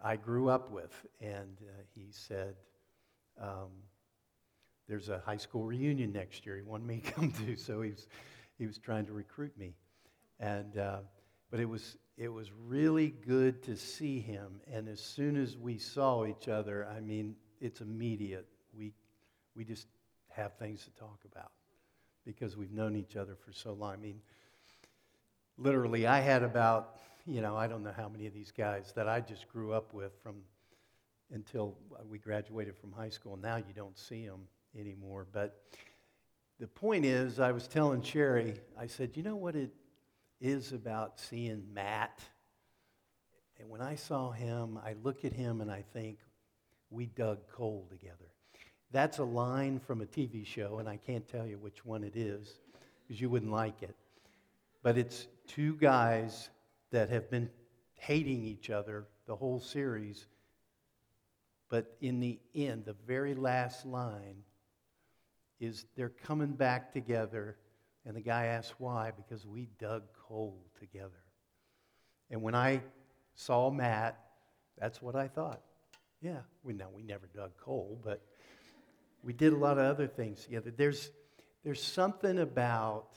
I 0.02 0.16
grew 0.16 0.48
up 0.48 0.70
with. 0.70 0.94
And 1.20 1.58
uh, 1.62 1.82
he 1.94 2.06
said, 2.12 2.54
um, 3.40 3.70
There's 4.88 5.08
a 5.08 5.18
high 5.26 5.36
school 5.36 5.64
reunion 5.64 6.12
next 6.12 6.46
year 6.46 6.54
he 6.54 6.62
wanted 6.62 6.86
me 6.86 7.00
to 7.00 7.10
come 7.10 7.32
to, 7.46 7.56
so 7.56 7.82
he 7.82 7.90
was, 7.90 8.06
he 8.58 8.66
was 8.66 8.78
trying 8.78 9.06
to 9.06 9.12
recruit 9.12 9.58
me. 9.58 9.74
And, 10.38 10.78
uh, 10.78 10.98
but 11.50 11.58
it 11.58 11.68
was, 11.68 11.96
it 12.18 12.28
was 12.28 12.50
really 12.66 13.14
good 13.26 13.62
to 13.62 13.76
see 13.76 14.18
him. 14.18 14.60
And 14.70 14.88
as 14.88 15.00
soon 15.00 15.36
as 15.36 15.56
we 15.56 15.78
saw 15.78 16.26
each 16.26 16.48
other, 16.48 16.86
I 16.94 17.00
mean, 17.00 17.36
it's 17.60 17.80
immediate. 17.80 18.46
We, 18.76 18.92
we 19.54 19.64
just 19.64 19.86
have 20.28 20.54
things 20.58 20.84
to 20.84 20.90
talk 20.90 21.20
about 21.30 21.52
because 22.26 22.56
we've 22.56 22.72
known 22.72 22.96
each 22.96 23.16
other 23.16 23.34
for 23.34 23.52
so 23.52 23.72
long. 23.72 23.94
I 23.94 23.96
mean, 23.96 24.20
literally, 25.56 26.06
I 26.06 26.20
had 26.20 26.42
about 26.42 26.98
you 27.28 27.42
know, 27.42 27.54
I 27.54 27.66
don't 27.66 27.84
know 27.84 27.92
how 27.94 28.08
many 28.08 28.26
of 28.26 28.32
these 28.32 28.50
guys 28.50 28.92
that 28.96 29.06
I 29.06 29.20
just 29.20 29.48
grew 29.48 29.74
up 29.74 29.92
with 29.92 30.12
from 30.22 30.36
until 31.30 31.76
we 32.08 32.18
graduated 32.18 32.74
from 32.74 32.90
high 32.90 33.10
school. 33.10 33.36
Now 33.36 33.56
you 33.56 33.74
don't 33.76 33.98
see 33.98 34.26
them 34.26 34.40
anymore. 34.78 35.26
But 35.30 35.60
the 36.58 36.66
point 36.66 37.04
is, 37.04 37.38
I 37.38 37.52
was 37.52 37.68
telling 37.68 38.00
Sherry, 38.00 38.54
I 38.80 38.86
said, 38.86 39.10
you 39.14 39.22
know 39.22 39.36
what 39.36 39.56
it 39.56 39.70
is 40.40 40.72
about 40.72 41.18
seeing 41.18 41.64
Matt? 41.72 42.20
And 43.58 43.68
when 43.68 43.80
I 43.80 43.96
saw 43.96 44.30
him, 44.30 44.78
I 44.84 44.94
look 45.02 45.24
at 45.24 45.32
him 45.32 45.60
and 45.60 45.70
I 45.70 45.84
think, 45.92 46.18
we 46.90 47.06
dug 47.06 47.38
coal 47.52 47.86
together. 47.90 48.32
That's 48.90 49.18
a 49.18 49.24
line 49.24 49.78
from 49.78 50.00
a 50.00 50.06
TV 50.06 50.46
show, 50.46 50.78
and 50.78 50.88
I 50.88 50.96
can't 50.96 51.28
tell 51.28 51.46
you 51.46 51.58
which 51.58 51.84
one 51.84 52.02
it 52.02 52.16
is 52.16 52.60
because 53.06 53.20
you 53.20 53.28
wouldn't 53.28 53.52
like 53.52 53.82
it. 53.82 53.94
But 54.82 54.96
it's 54.96 55.26
two 55.46 55.74
guys 55.76 56.48
that 56.90 57.10
have 57.10 57.30
been 57.30 57.50
hating 57.94 58.44
each 58.44 58.70
other 58.70 59.06
the 59.26 59.36
whole 59.36 59.60
series. 59.60 60.26
But 61.68 61.94
in 62.00 62.20
the 62.20 62.38
end, 62.54 62.86
the 62.86 62.96
very 63.06 63.34
last 63.34 63.84
line 63.84 64.44
is 65.60 65.84
they're 65.96 66.08
coming 66.08 66.52
back 66.52 66.92
together. 66.92 67.56
And 68.06 68.16
the 68.16 68.22
guy 68.22 68.46
asks 68.46 68.74
why, 68.78 69.12
because 69.14 69.44
we 69.44 69.68
dug 69.78 70.04
coal 70.28 70.56
together. 70.78 71.24
And 72.30 72.42
when 72.42 72.54
I 72.54 72.82
saw 73.34 73.70
Matt, 73.70 74.18
that's 74.78 75.00
what 75.00 75.16
I 75.16 75.28
thought. 75.28 75.62
Yeah, 76.20 76.40
we 76.62 76.72
know 76.72 76.88
we 76.94 77.02
never 77.02 77.28
dug 77.34 77.52
coal, 77.56 78.00
but 78.04 78.20
we 79.22 79.32
did 79.32 79.52
a 79.52 79.56
lot 79.56 79.78
of 79.78 79.84
other 79.84 80.06
things 80.06 80.44
together. 80.44 80.72
There's, 80.76 81.10
there's 81.64 81.82
something 81.82 82.38
about 82.38 83.14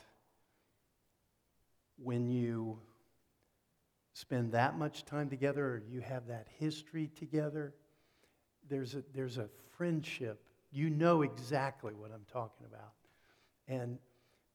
when 1.96 2.28
you 2.28 2.78
spend 4.14 4.52
that 4.52 4.78
much 4.78 5.04
time 5.04 5.28
together 5.28 5.64
or 5.64 5.82
you 5.88 6.00
have 6.00 6.28
that 6.28 6.46
history 6.58 7.10
together, 7.18 7.74
there's 8.68 8.94
a, 8.94 9.02
there's 9.14 9.38
a 9.38 9.48
friendship. 9.76 10.42
You 10.70 10.90
know 10.90 11.22
exactly 11.22 11.92
what 11.94 12.10
I'm 12.12 12.24
talking 12.32 12.66
about. 12.66 12.92
And 13.68 13.98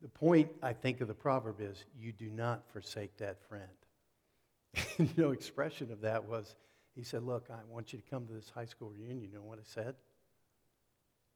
the 0.01 0.07
point, 0.07 0.49
I 0.61 0.73
think, 0.73 1.01
of 1.01 1.07
the 1.07 1.13
proverb 1.13 1.59
is 1.59 1.83
you 1.99 2.11
do 2.11 2.29
not 2.29 2.63
forsake 2.71 3.17
that 3.17 3.41
friend. 3.47 3.63
you 4.97 5.09
know, 5.17 5.31
expression 5.31 5.91
of 5.91 6.01
that 6.01 6.25
was 6.25 6.55
he 6.95 7.03
said, 7.03 7.23
Look, 7.23 7.47
I 7.49 7.59
want 7.69 7.93
you 7.93 7.99
to 7.99 8.09
come 8.09 8.27
to 8.27 8.33
this 8.33 8.51
high 8.53 8.65
school 8.65 8.89
reunion. 8.89 9.29
You 9.31 9.37
know 9.37 9.43
what 9.43 9.59
I 9.59 9.63
said? 9.65 9.95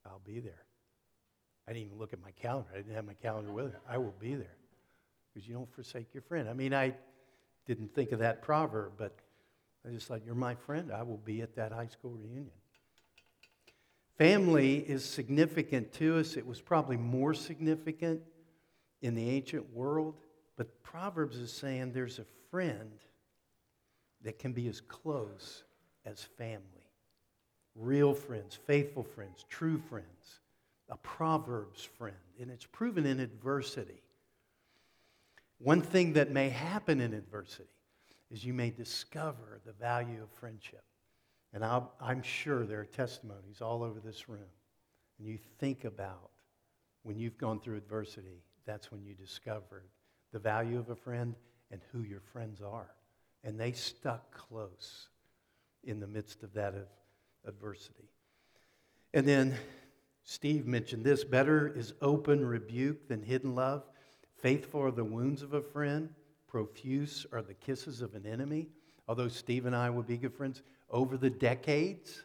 I'll 0.06 0.21
be 0.26 0.39
there. 0.39 0.63
I 1.67 1.74
didn't 1.74 1.86
even 1.86 2.00
look 2.00 2.13
at 2.13 2.21
my 2.21 2.32
calendar. 2.32 2.69
I 2.74 2.78
didn't 2.78 2.95
have 2.95 3.06
my 3.06 3.13
calendar 3.13 3.52
with 3.52 3.67
me. 3.67 3.71
I 3.88 3.97
will 3.97 4.15
be 4.19 4.34
there. 4.36 4.58
Because 5.34 5.47
you 5.47 5.54
don't 5.54 5.71
forsake 5.74 6.13
your 6.13 6.24
friend. 6.24 6.50
I 6.50 6.54
mean, 6.54 6.74
I, 6.74 6.93
didn't 7.67 7.93
think 7.93 8.12
of 8.12 8.19
that 8.19 8.41
proverb, 8.41 8.93
but 8.97 9.15
I 9.88 9.91
just 9.91 10.08
thought, 10.08 10.21
You're 10.26 10.36
my 10.36 10.56
friend. 10.56 10.91
I 10.91 11.04
will 11.04 11.17
be 11.17 11.41
at 11.41 11.56
that 11.56 11.71
high 11.71 11.88
school 11.88 12.12
reunion. 12.12 12.52
Family 14.17 14.78
is 14.78 15.06
significant 15.06 15.93
to 15.93 16.19
us. 16.19 16.38
It 16.38 16.45
was 16.45 16.62
probably 16.62 16.97
more 16.97 17.34
significant 17.34 18.21
in 19.01 19.15
the 19.15 19.29
ancient 19.29 19.73
world, 19.73 20.15
but 20.57 20.83
Proverbs 20.83 21.37
is 21.37 21.51
saying 21.51 21.91
there's 21.91 22.19
a 22.19 22.25
friend 22.49 22.91
that 24.23 24.39
can 24.39 24.53
be 24.53 24.67
as 24.67 24.81
close 24.81 25.63
as 26.05 26.23
family. 26.37 26.61
Real 27.75 28.13
friends, 28.13 28.59
faithful 28.67 29.03
friends, 29.03 29.45
true 29.49 29.77
friends, 29.77 30.39
a 30.89 30.97
Proverbs 30.97 31.83
friend. 31.83 32.15
And 32.39 32.51
it's 32.51 32.65
proven 32.65 33.05
in 33.05 33.19
adversity. 33.19 34.01
One 35.57 35.81
thing 35.81 36.13
that 36.13 36.31
may 36.31 36.49
happen 36.49 36.99
in 36.99 37.13
adversity 37.13 37.69
is 38.29 38.43
you 38.43 38.53
may 38.53 38.69
discover 38.69 39.59
the 39.65 39.73
value 39.73 40.21
of 40.21 40.29
friendship. 40.31 40.83
And 41.53 41.65
i 41.65 41.81
am 42.01 42.23
sure 42.23 42.65
there 42.65 42.79
are 42.79 42.85
testimonies 42.85 43.61
all 43.61 43.83
over 43.83 43.99
this 43.99 44.29
room. 44.29 44.39
And 45.19 45.27
you 45.27 45.37
think 45.59 45.83
about 45.83 46.31
when 47.03 47.17
you've 47.17 47.37
gone 47.37 47.59
through 47.59 47.77
adversity, 47.77 48.43
that's 48.65 48.91
when 48.91 49.04
you 49.04 49.13
discovered 49.13 49.88
the 50.32 50.39
value 50.39 50.80
of 50.80 50.89
a 50.89 50.95
friend 50.95 51.36
and 51.71 51.82
who 51.91 52.02
your 52.02 52.19
friends 52.19 52.62
are. 52.62 52.91
And 53.43 53.60
they 53.60 53.71
stuck 53.71 54.32
close 54.32 55.10
in 55.84 56.00
the 56.00 56.08
midst 56.08 56.43
of 56.43 56.54
that 56.54 56.76
of 56.76 56.88
adversity. 57.45 58.10
And 59.13 59.28
then 59.28 59.56
Steve 60.24 60.67
mentioned 60.67 61.04
this 61.04 61.24
better 61.24 61.67
is 61.76 61.93
open 62.02 62.45
rebuke 62.45 63.08
than 63.08 63.24
hidden 63.24 63.56
love. 63.56 63.84
Faithful 64.38 64.82
are 64.82 64.91
the 64.91 65.04
wounds 65.04 65.41
of 65.41 65.54
a 65.54 65.62
friend, 65.62 66.10
profuse 66.47 67.26
are 67.32 67.41
the 67.41 67.54
kisses 67.54 68.02
of 68.02 68.15
an 68.15 68.26
enemy. 68.26 68.67
Although 69.08 69.28
Steve 69.28 69.65
and 69.65 69.76
I 69.76 69.89
would 69.89 70.08
be 70.08 70.17
good 70.17 70.34
friends, 70.34 70.62
over 70.89 71.17
the 71.17 71.30
decades, 71.30 72.24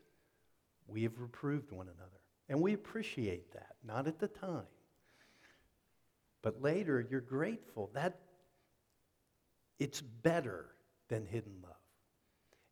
we 0.87 1.03
have 1.03 1.19
reproved 1.19 1.73
one 1.73 1.87
another. 1.89 2.11
And 2.49 2.61
we 2.61 2.75
appreciate 2.75 3.53
that, 3.53 3.77
not 3.85 4.07
at 4.07 4.19
the 4.19 4.29
time. 4.29 4.67
But 6.47 6.63
later, 6.63 7.05
you're 7.11 7.21
grateful. 7.21 7.91
That 7.93 8.21
it's 9.81 10.01
better 10.01 10.67
than 11.09 11.27
hidden 11.27 11.55
love. 11.61 11.73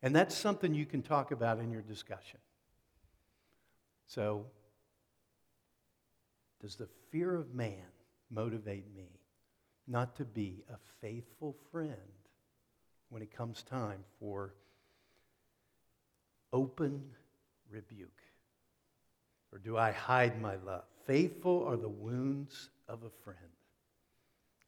And 0.00 0.14
that's 0.14 0.36
something 0.36 0.72
you 0.72 0.86
can 0.86 1.02
talk 1.02 1.32
about 1.32 1.58
in 1.58 1.72
your 1.72 1.82
discussion. 1.82 2.38
So, 4.06 4.46
does 6.62 6.76
the 6.76 6.86
fear 7.10 7.34
of 7.34 7.52
man 7.52 7.82
motivate 8.30 8.94
me 8.94 9.08
not 9.88 10.14
to 10.18 10.24
be 10.24 10.62
a 10.72 10.76
faithful 11.00 11.56
friend 11.72 11.96
when 13.08 13.22
it 13.22 13.36
comes 13.36 13.64
time 13.64 14.04
for 14.20 14.54
open 16.52 17.02
rebuke? 17.68 18.22
Or 19.50 19.58
do 19.58 19.76
I 19.76 19.90
hide 19.90 20.40
my 20.40 20.54
love? 20.64 20.84
Faithful 21.08 21.64
are 21.64 21.76
the 21.76 21.88
wounds 21.88 22.70
of 22.86 23.02
a 23.02 23.10
friend. 23.24 23.40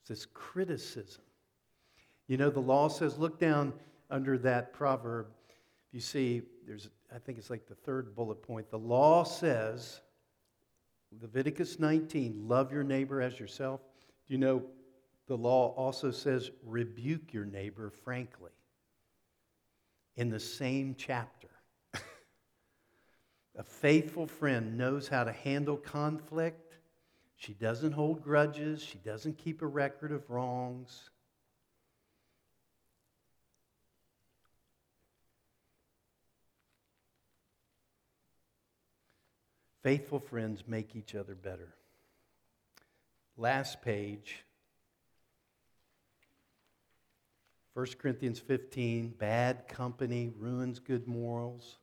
It's 0.06 0.20
this 0.20 0.26
criticism. 0.34 1.22
You 2.28 2.36
know, 2.36 2.48
the 2.48 2.60
law 2.60 2.86
says, 2.86 3.18
look 3.18 3.40
down 3.40 3.72
under 4.08 4.38
that 4.38 4.72
proverb. 4.72 5.26
You 5.90 5.98
see, 5.98 6.42
there's, 6.64 6.90
I 7.12 7.18
think 7.18 7.38
it's 7.38 7.50
like 7.50 7.66
the 7.66 7.74
third 7.74 8.14
bullet 8.14 8.40
point. 8.40 8.70
The 8.70 8.78
law 8.78 9.24
says, 9.24 10.00
Leviticus 11.20 11.80
19, 11.80 12.46
love 12.46 12.72
your 12.72 12.84
neighbor 12.84 13.20
as 13.20 13.40
yourself. 13.40 13.80
Do 14.28 14.34
you 14.34 14.38
know 14.38 14.62
the 15.26 15.36
law 15.36 15.74
also 15.76 16.12
says, 16.12 16.52
rebuke 16.64 17.34
your 17.34 17.44
neighbor 17.44 17.90
frankly 17.90 18.52
in 20.14 20.30
the 20.30 20.38
same 20.38 20.94
chapter? 20.96 21.48
A 23.58 23.64
faithful 23.64 24.28
friend 24.28 24.78
knows 24.78 25.08
how 25.08 25.24
to 25.24 25.32
handle 25.32 25.76
conflict. 25.76 26.65
She 27.36 27.52
doesn't 27.52 27.92
hold 27.92 28.22
grudges. 28.22 28.82
She 28.82 28.98
doesn't 28.98 29.38
keep 29.38 29.62
a 29.62 29.66
record 29.66 30.10
of 30.10 30.28
wrongs. 30.30 31.10
Faithful 39.82 40.18
friends 40.18 40.64
make 40.66 40.96
each 40.96 41.14
other 41.14 41.34
better. 41.34 41.74
Last 43.36 43.82
page. 43.82 44.42
1 47.74 47.86
Corinthians 47.98 48.38
15 48.38 49.10
bad 49.10 49.68
company 49.68 50.32
ruins 50.38 50.78
good 50.78 51.06
morals. 51.06 51.76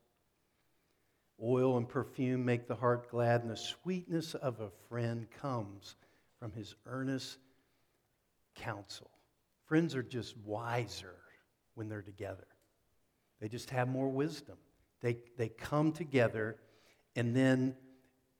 Oil 1.44 1.78
and 1.78 1.90
perfume 1.90 2.46
make 2.46 2.68
the 2.68 2.76
heart 2.76 3.10
glad, 3.10 3.42
and 3.42 3.52
the 3.52 3.58
sweetness 3.58 4.34
of 4.36 4.62
a 4.62 4.70
friend 4.88 5.28
comes 5.42 5.96
from 6.40 6.54
his 6.54 6.74
earnest 6.86 7.38
counsel. 8.56 9.10
Friends 9.66 9.94
are 9.96 10.04
just 10.04 10.38
wiser 10.38 11.16
when 11.76 11.90
they're 11.90 12.02
together, 12.02 12.48
they 13.42 13.50
just 13.50 13.70
have 13.72 13.88
more 13.88 14.10
wisdom. 14.10 14.58
They, 15.02 15.18
they 15.38 15.50
come 15.50 15.92
together, 15.92 16.56
and 17.18 17.36
then 17.36 17.76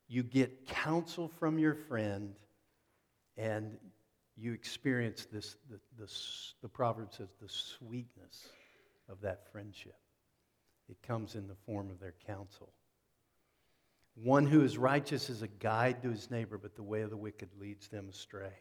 you 0.08 0.24
get 0.24 0.66
counsel 0.66 1.28
from 1.28 1.60
your 1.60 1.74
friend, 1.74 2.36
and 3.36 3.78
you 4.38 4.54
experience 4.54 5.28
this, 5.30 5.58
the, 5.70 5.80
the, 5.98 6.10
the 6.62 6.70
proverb 6.70 7.12
says, 7.12 7.28
the 7.42 7.50
sweetness 7.50 8.48
of 9.10 9.20
that 9.22 9.52
friendship. 9.52 9.98
It 10.90 11.02
comes 11.06 11.36
in 11.36 11.48
the 11.48 11.56
form 11.66 11.90
of 11.90 12.00
their 12.00 12.16
counsel. 12.26 12.72
One 14.16 14.46
who 14.46 14.62
is 14.64 14.78
righteous 14.78 15.30
is 15.30 15.42
a 15.42 15.48
guide 15.48 16.04
to 16.04 16.10
his 16.10 16.30
neighbor, 16.30 16.58
but 16.58 16.76
the 16.76 16.84
way 16.84 17.02
of 17.02 17.10
the 17.10 17.18
wicked 17.18 17.50
leads 17.60 17.88
them 17.88 18.10
astray. 18.10 18.54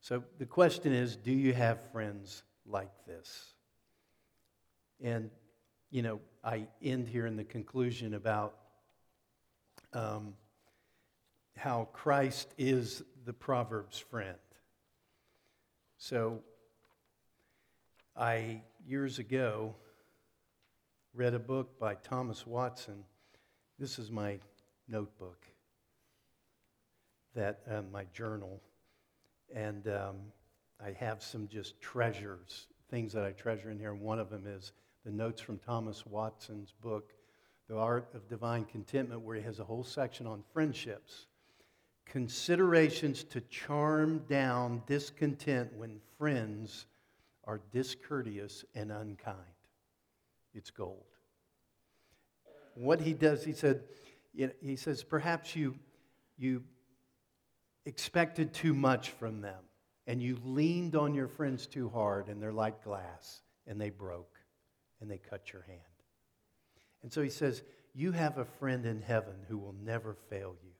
So 0.00 0.24
the 0.38 0.46
question 0.46 0.92
is 0.92 1.16
do 1.16 1.32
you 1.32 1.52
have 1.52 1.92
friends 1.92 2.42
like 2.66 2.90
this? 3.06 3.54
And, 5.00 5.30
you 5.90 6.02
know, 6.02 6.20
I 6.42 6.66
end 6.82 7.08
here 7.08 7.26
in 7.26 7.36
the 7.36 7.44
conclusion 7.44 8.14
about 8.14 8.56
um, 9.92 10.34
how 11.56 11.88
Christ 11.92 12.48
is 12.58 13.02
the 13.24 13.32
Proverbs 13.32 13.98
friend. 13.98 14.38
So 15.98 16.40
I, 18.16 18.62
years 18.86 19.18
ago, 19.18 19.74
read 21.14 21.34
a 21.34 21.38
book 21.38 21.78
by 21.78 21.94
Thomas 21.94 22.46
Watson 22.46 23.04
this 23.78 23.98
is 23.98 24.10
my 24.10 24.38
notebook, 24.88 25.46
that 27.34 27.60
uh, 27.70 27.82
my 27.92 28.04
journal, 28.12 28.60
and 29.54 29.86
um, 29.86 30.16
I 30.84 30.90
have 30.92 31.22
some 31.22 31.46
just 31.46 31.80
treasures, 31.80 32.66
things 32.90 33.12
that 33.12 33.24
I 33.24 33.30
treasure 33.30 33.70
in 33.70 33.78
here. 33.78 33.94
One 33.94 34.18
of 34.18 34.30
them 34.30 34.46
is 34.46 34.72
the 35.04 35.12
notes 35.12 35.40
from 35.40 35.58
Thomas 35.58 36.04
Watson's 36.06 36.72
book, 36.82 37.12
The 37.68 37.76
Art 37.76 38.08
of 38.14 38.28
Divine 38.28 38.64
Contentment, 38.64 39.20
where 39.20 39.36
he 39.36 39.42
has 39.42 39.60
a 39.60 39.64
whole 39.64 39.84
section 39.84 40.26
on 40.26 40.42
friendships. 40.52 41.26
Considerations 42.04 43.22
to 43.24 43.40
charm 43.42 44.24
down 44.28 44.82
discontent 44.86 45.72
when 45.76 46.00
friends 46.18 46.86
are 47.44 47.60
discourteous 47.70 48.64
and 48.74 48.90
unkind. 48.90 49.36
It's 50.54 50.70
gold 50.70 51.04
what 52.78 53.00
he 53.00 53.12
does, 53.12 53.44
he 53.44 53.52
said, 53.52 53.82
he 54.62 54.76
says, 54.76 55.02
perhaps 55.02 55.56
you, 55.56 55.74
you 56.36 56.62
expected 57.84 58.52
too 58.52 58.74
much 58.74 59.10
from 59.10 59.40
them 59.40 59.60
and 60.06 60.22
you 60.22 60.38
leaned 60.44 60.94
on 60.94 61.14
your 61.14 61.28
friends 61.28 61.66
too 61.66 61.88
hard 61.88 62.28
and 62.28 62.42
they're 62.42 62.52
like 62.52 62.84
glass 62.84 63.42
and 63.66 63.80
they 63.80 63.90
broke 63.90 64.38
and 65.00 65.10
they 65.10 65.18
cut 65.18 65.52
your 65.52 65.62
hand. 65.62 65.80
And 67.02 67.12
so 67.12 67.22
he 67.22 67.30
says, 67.30 67.62
You 67.94 68.12
have 68.12 68.38
a 68.38 68.44
friend 68.44 68.86
in 68.86 69.02
heaven 69.02 69.34
who 69.48 69.58
will 69.58 69.74
never 69.84 70.14
fail 70.28 70.54
you. 70.62 70.70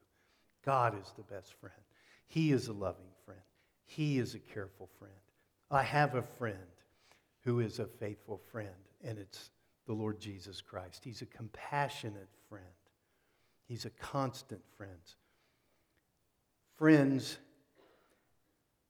God 0.65 0.99
is 1.01 1.13
the 1.17 1.23
best 1.23 1.55
friend. 1.55 1.75
He 2.27 2.53
is 2.53 2.69
a 2.69 2.73
loving 2.73 3.11
friend. 3.25 3.41
He 3.85 4.19
is 4.19 4.35
a 4.35 4.39
careful 4.39 4.89
friend. 4.99 5.15
I 5.71 5.83
have 5.83 6.15
a 6.15 6.23
friend 6.23 6.59
who 7.45 7.61
is 7.61 7.79
a 7.79 7.87
faithful 7.87 8.41
friend, 8.51 8.69
and 9.03 9.19
it's 9.19 9.51
the 9.89 9.95
Lord 9.95 10.21
Jesus 10.21 10.61
Christ. 10.61 11.03
He's 11.03 11.23
a 11.23 11.27
compassionate 11.27 12.29
friend, 12.49 12.65
He's 13.67 13.87
a 13.87 13.91
constant 13.91 14.63
friend. 14.77 14.93
Friends, 16.77 17.39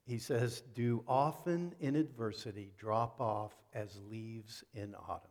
he 0.04 0.18
says, 0.18 0.62
do 0.74 1.02
often 1.08 1.74
in 1.80 1.96
adversity 1.96 2.72
drop 2.76 3.18
off 3.18 3.52
as 3.72 3.98
leaves 4.10 4.62
in 4.74 4.94
autumn. 5.08 5.30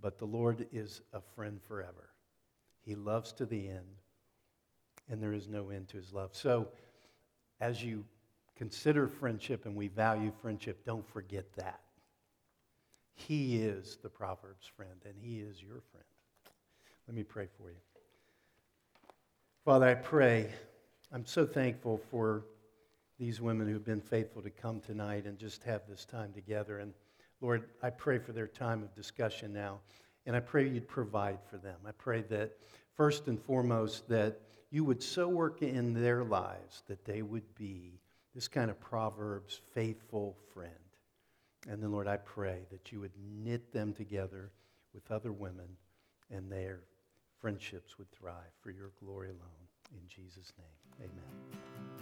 But 0.00 0.18
the 0.18 0.24
Lord 0.24 0.66
is 0.72 1.02
a 1.12 1.20
friend 1.20 1.60
forever. 1.68 2.10
He 2.80 2.96
loves 2.96 3.32
to 3.34 3.46
the 3.46 3.68
end, 3.68 4.00
and 5.08 5.22
there 5.22 5.32
is 5.32 5.46
no 5.46 5.70
end 5.70 5.88
to 5.88 5.98
his 5.98 6.12
love. 6.12 6.30
So, 6.32 6.68
as 7.60 7.82
you 7.82 8.04
consider 8.56 9.06
friendship 9.06 9.66
and 9.66 9.76
we 9.76 9.86
value 9.86 10.32
friendship, 10.42 10.84
don't 10.84 11.08
forget 11.08 11.52
that. 11.56 11.83
He 13.14 13.56
is 13.56 13.98
the 14.02 14.08
Proverbs 14.08 14.66
friend, 14.66 15.00
and 15.04 15.14
He 15.20 15.38
is 15.40 15.62
your 15.62 15.80
friend. 15.90 16.04
Let 17.06 17.16
me 17.16 17.22
pray 17.22 17.48
for 17.58 17.70
you. 17.70 17.76
Father, 19.64 19.86
I 19.86 19.94
pray. 19.94 20.50
I'm 21.12 21.24
so 21.24 21.46
thankful 21.46 22.00
for 22.10 22.44
these 23.18 23.40
women 23.40 23.68
who've 23.68 23.84
been 23.84 24.00
faithful 24.00 24.42
to 24.42 24.50
come 24.50 24.80
tonight 24.80 25.24
and 25.26 25.38
just 25.38 25.62
have 25.64 25.82
this 25.88 26.04
time 26.04 26.32
together. 26.32 26.80
And 26.80 26.92
Lord, 27.40 27.64
I 27.82 27.90
pray 27.90 28.18
for 28.18 28.32
their 28.32 28.48
time 28.48 28.82
of 28.82 28.94
discussion 28.94 29.52
now. 29.52 29.80
And 30.26 30.34
I 30.34 30.40
pray 30.40 30.68
you'd 30.68 30.88
provide 30.88 31.38
for 31.48 31.58
them. 31.58 31.76
I 31.86 31.92
pray 31.92 32.22
that 32.30 32.56
first 32.94 33.26
and 33.26 33.40
foremost, 33.40 34.08
that 34.08 34.40
you 34.70 34.84
would 34.84 35.02
so 35.02 35.28
work 35.28 35.62
in 35.62 35.94
their 35.94 36.24
lives 36.24 36.82
that 36.88 37.04
they 37.04 37.22
would 37.22 37.54
be 37.54 38.00
this 38.34 38.48
kind 38.48 38.70
of 38.70 38.80
Proverbs 38.80 39.60
faithful 39.72 40.36
friend. 40.52 40.72
And 41.68 41.82
then, 41.82 41.92
Lord, 41.92 42.06
I 42.06 42.16
pray 42.18 42.66
that 42.70 42.92
you 42.92 43.00
would 43.00 43.12
knit 43.16 43.72
them 43.72 43.92
together 43.94 44.52
with 44.92 45.10
other 45.10 45.32
women 45.32 45.68
and 46.30 46.50
their 46.50 46.80
friendships 47.40 47.98
would 47.98 48.10
thrive 48.12 48.52
for 48.60 48.70
your 48.70 48.92
glory 49.02 49.28
alone. 49.28 49.68
In 49.92 50.08
Jesus' 50.08 50.52
name, 50.58 51.10
amen. 51.10 51.93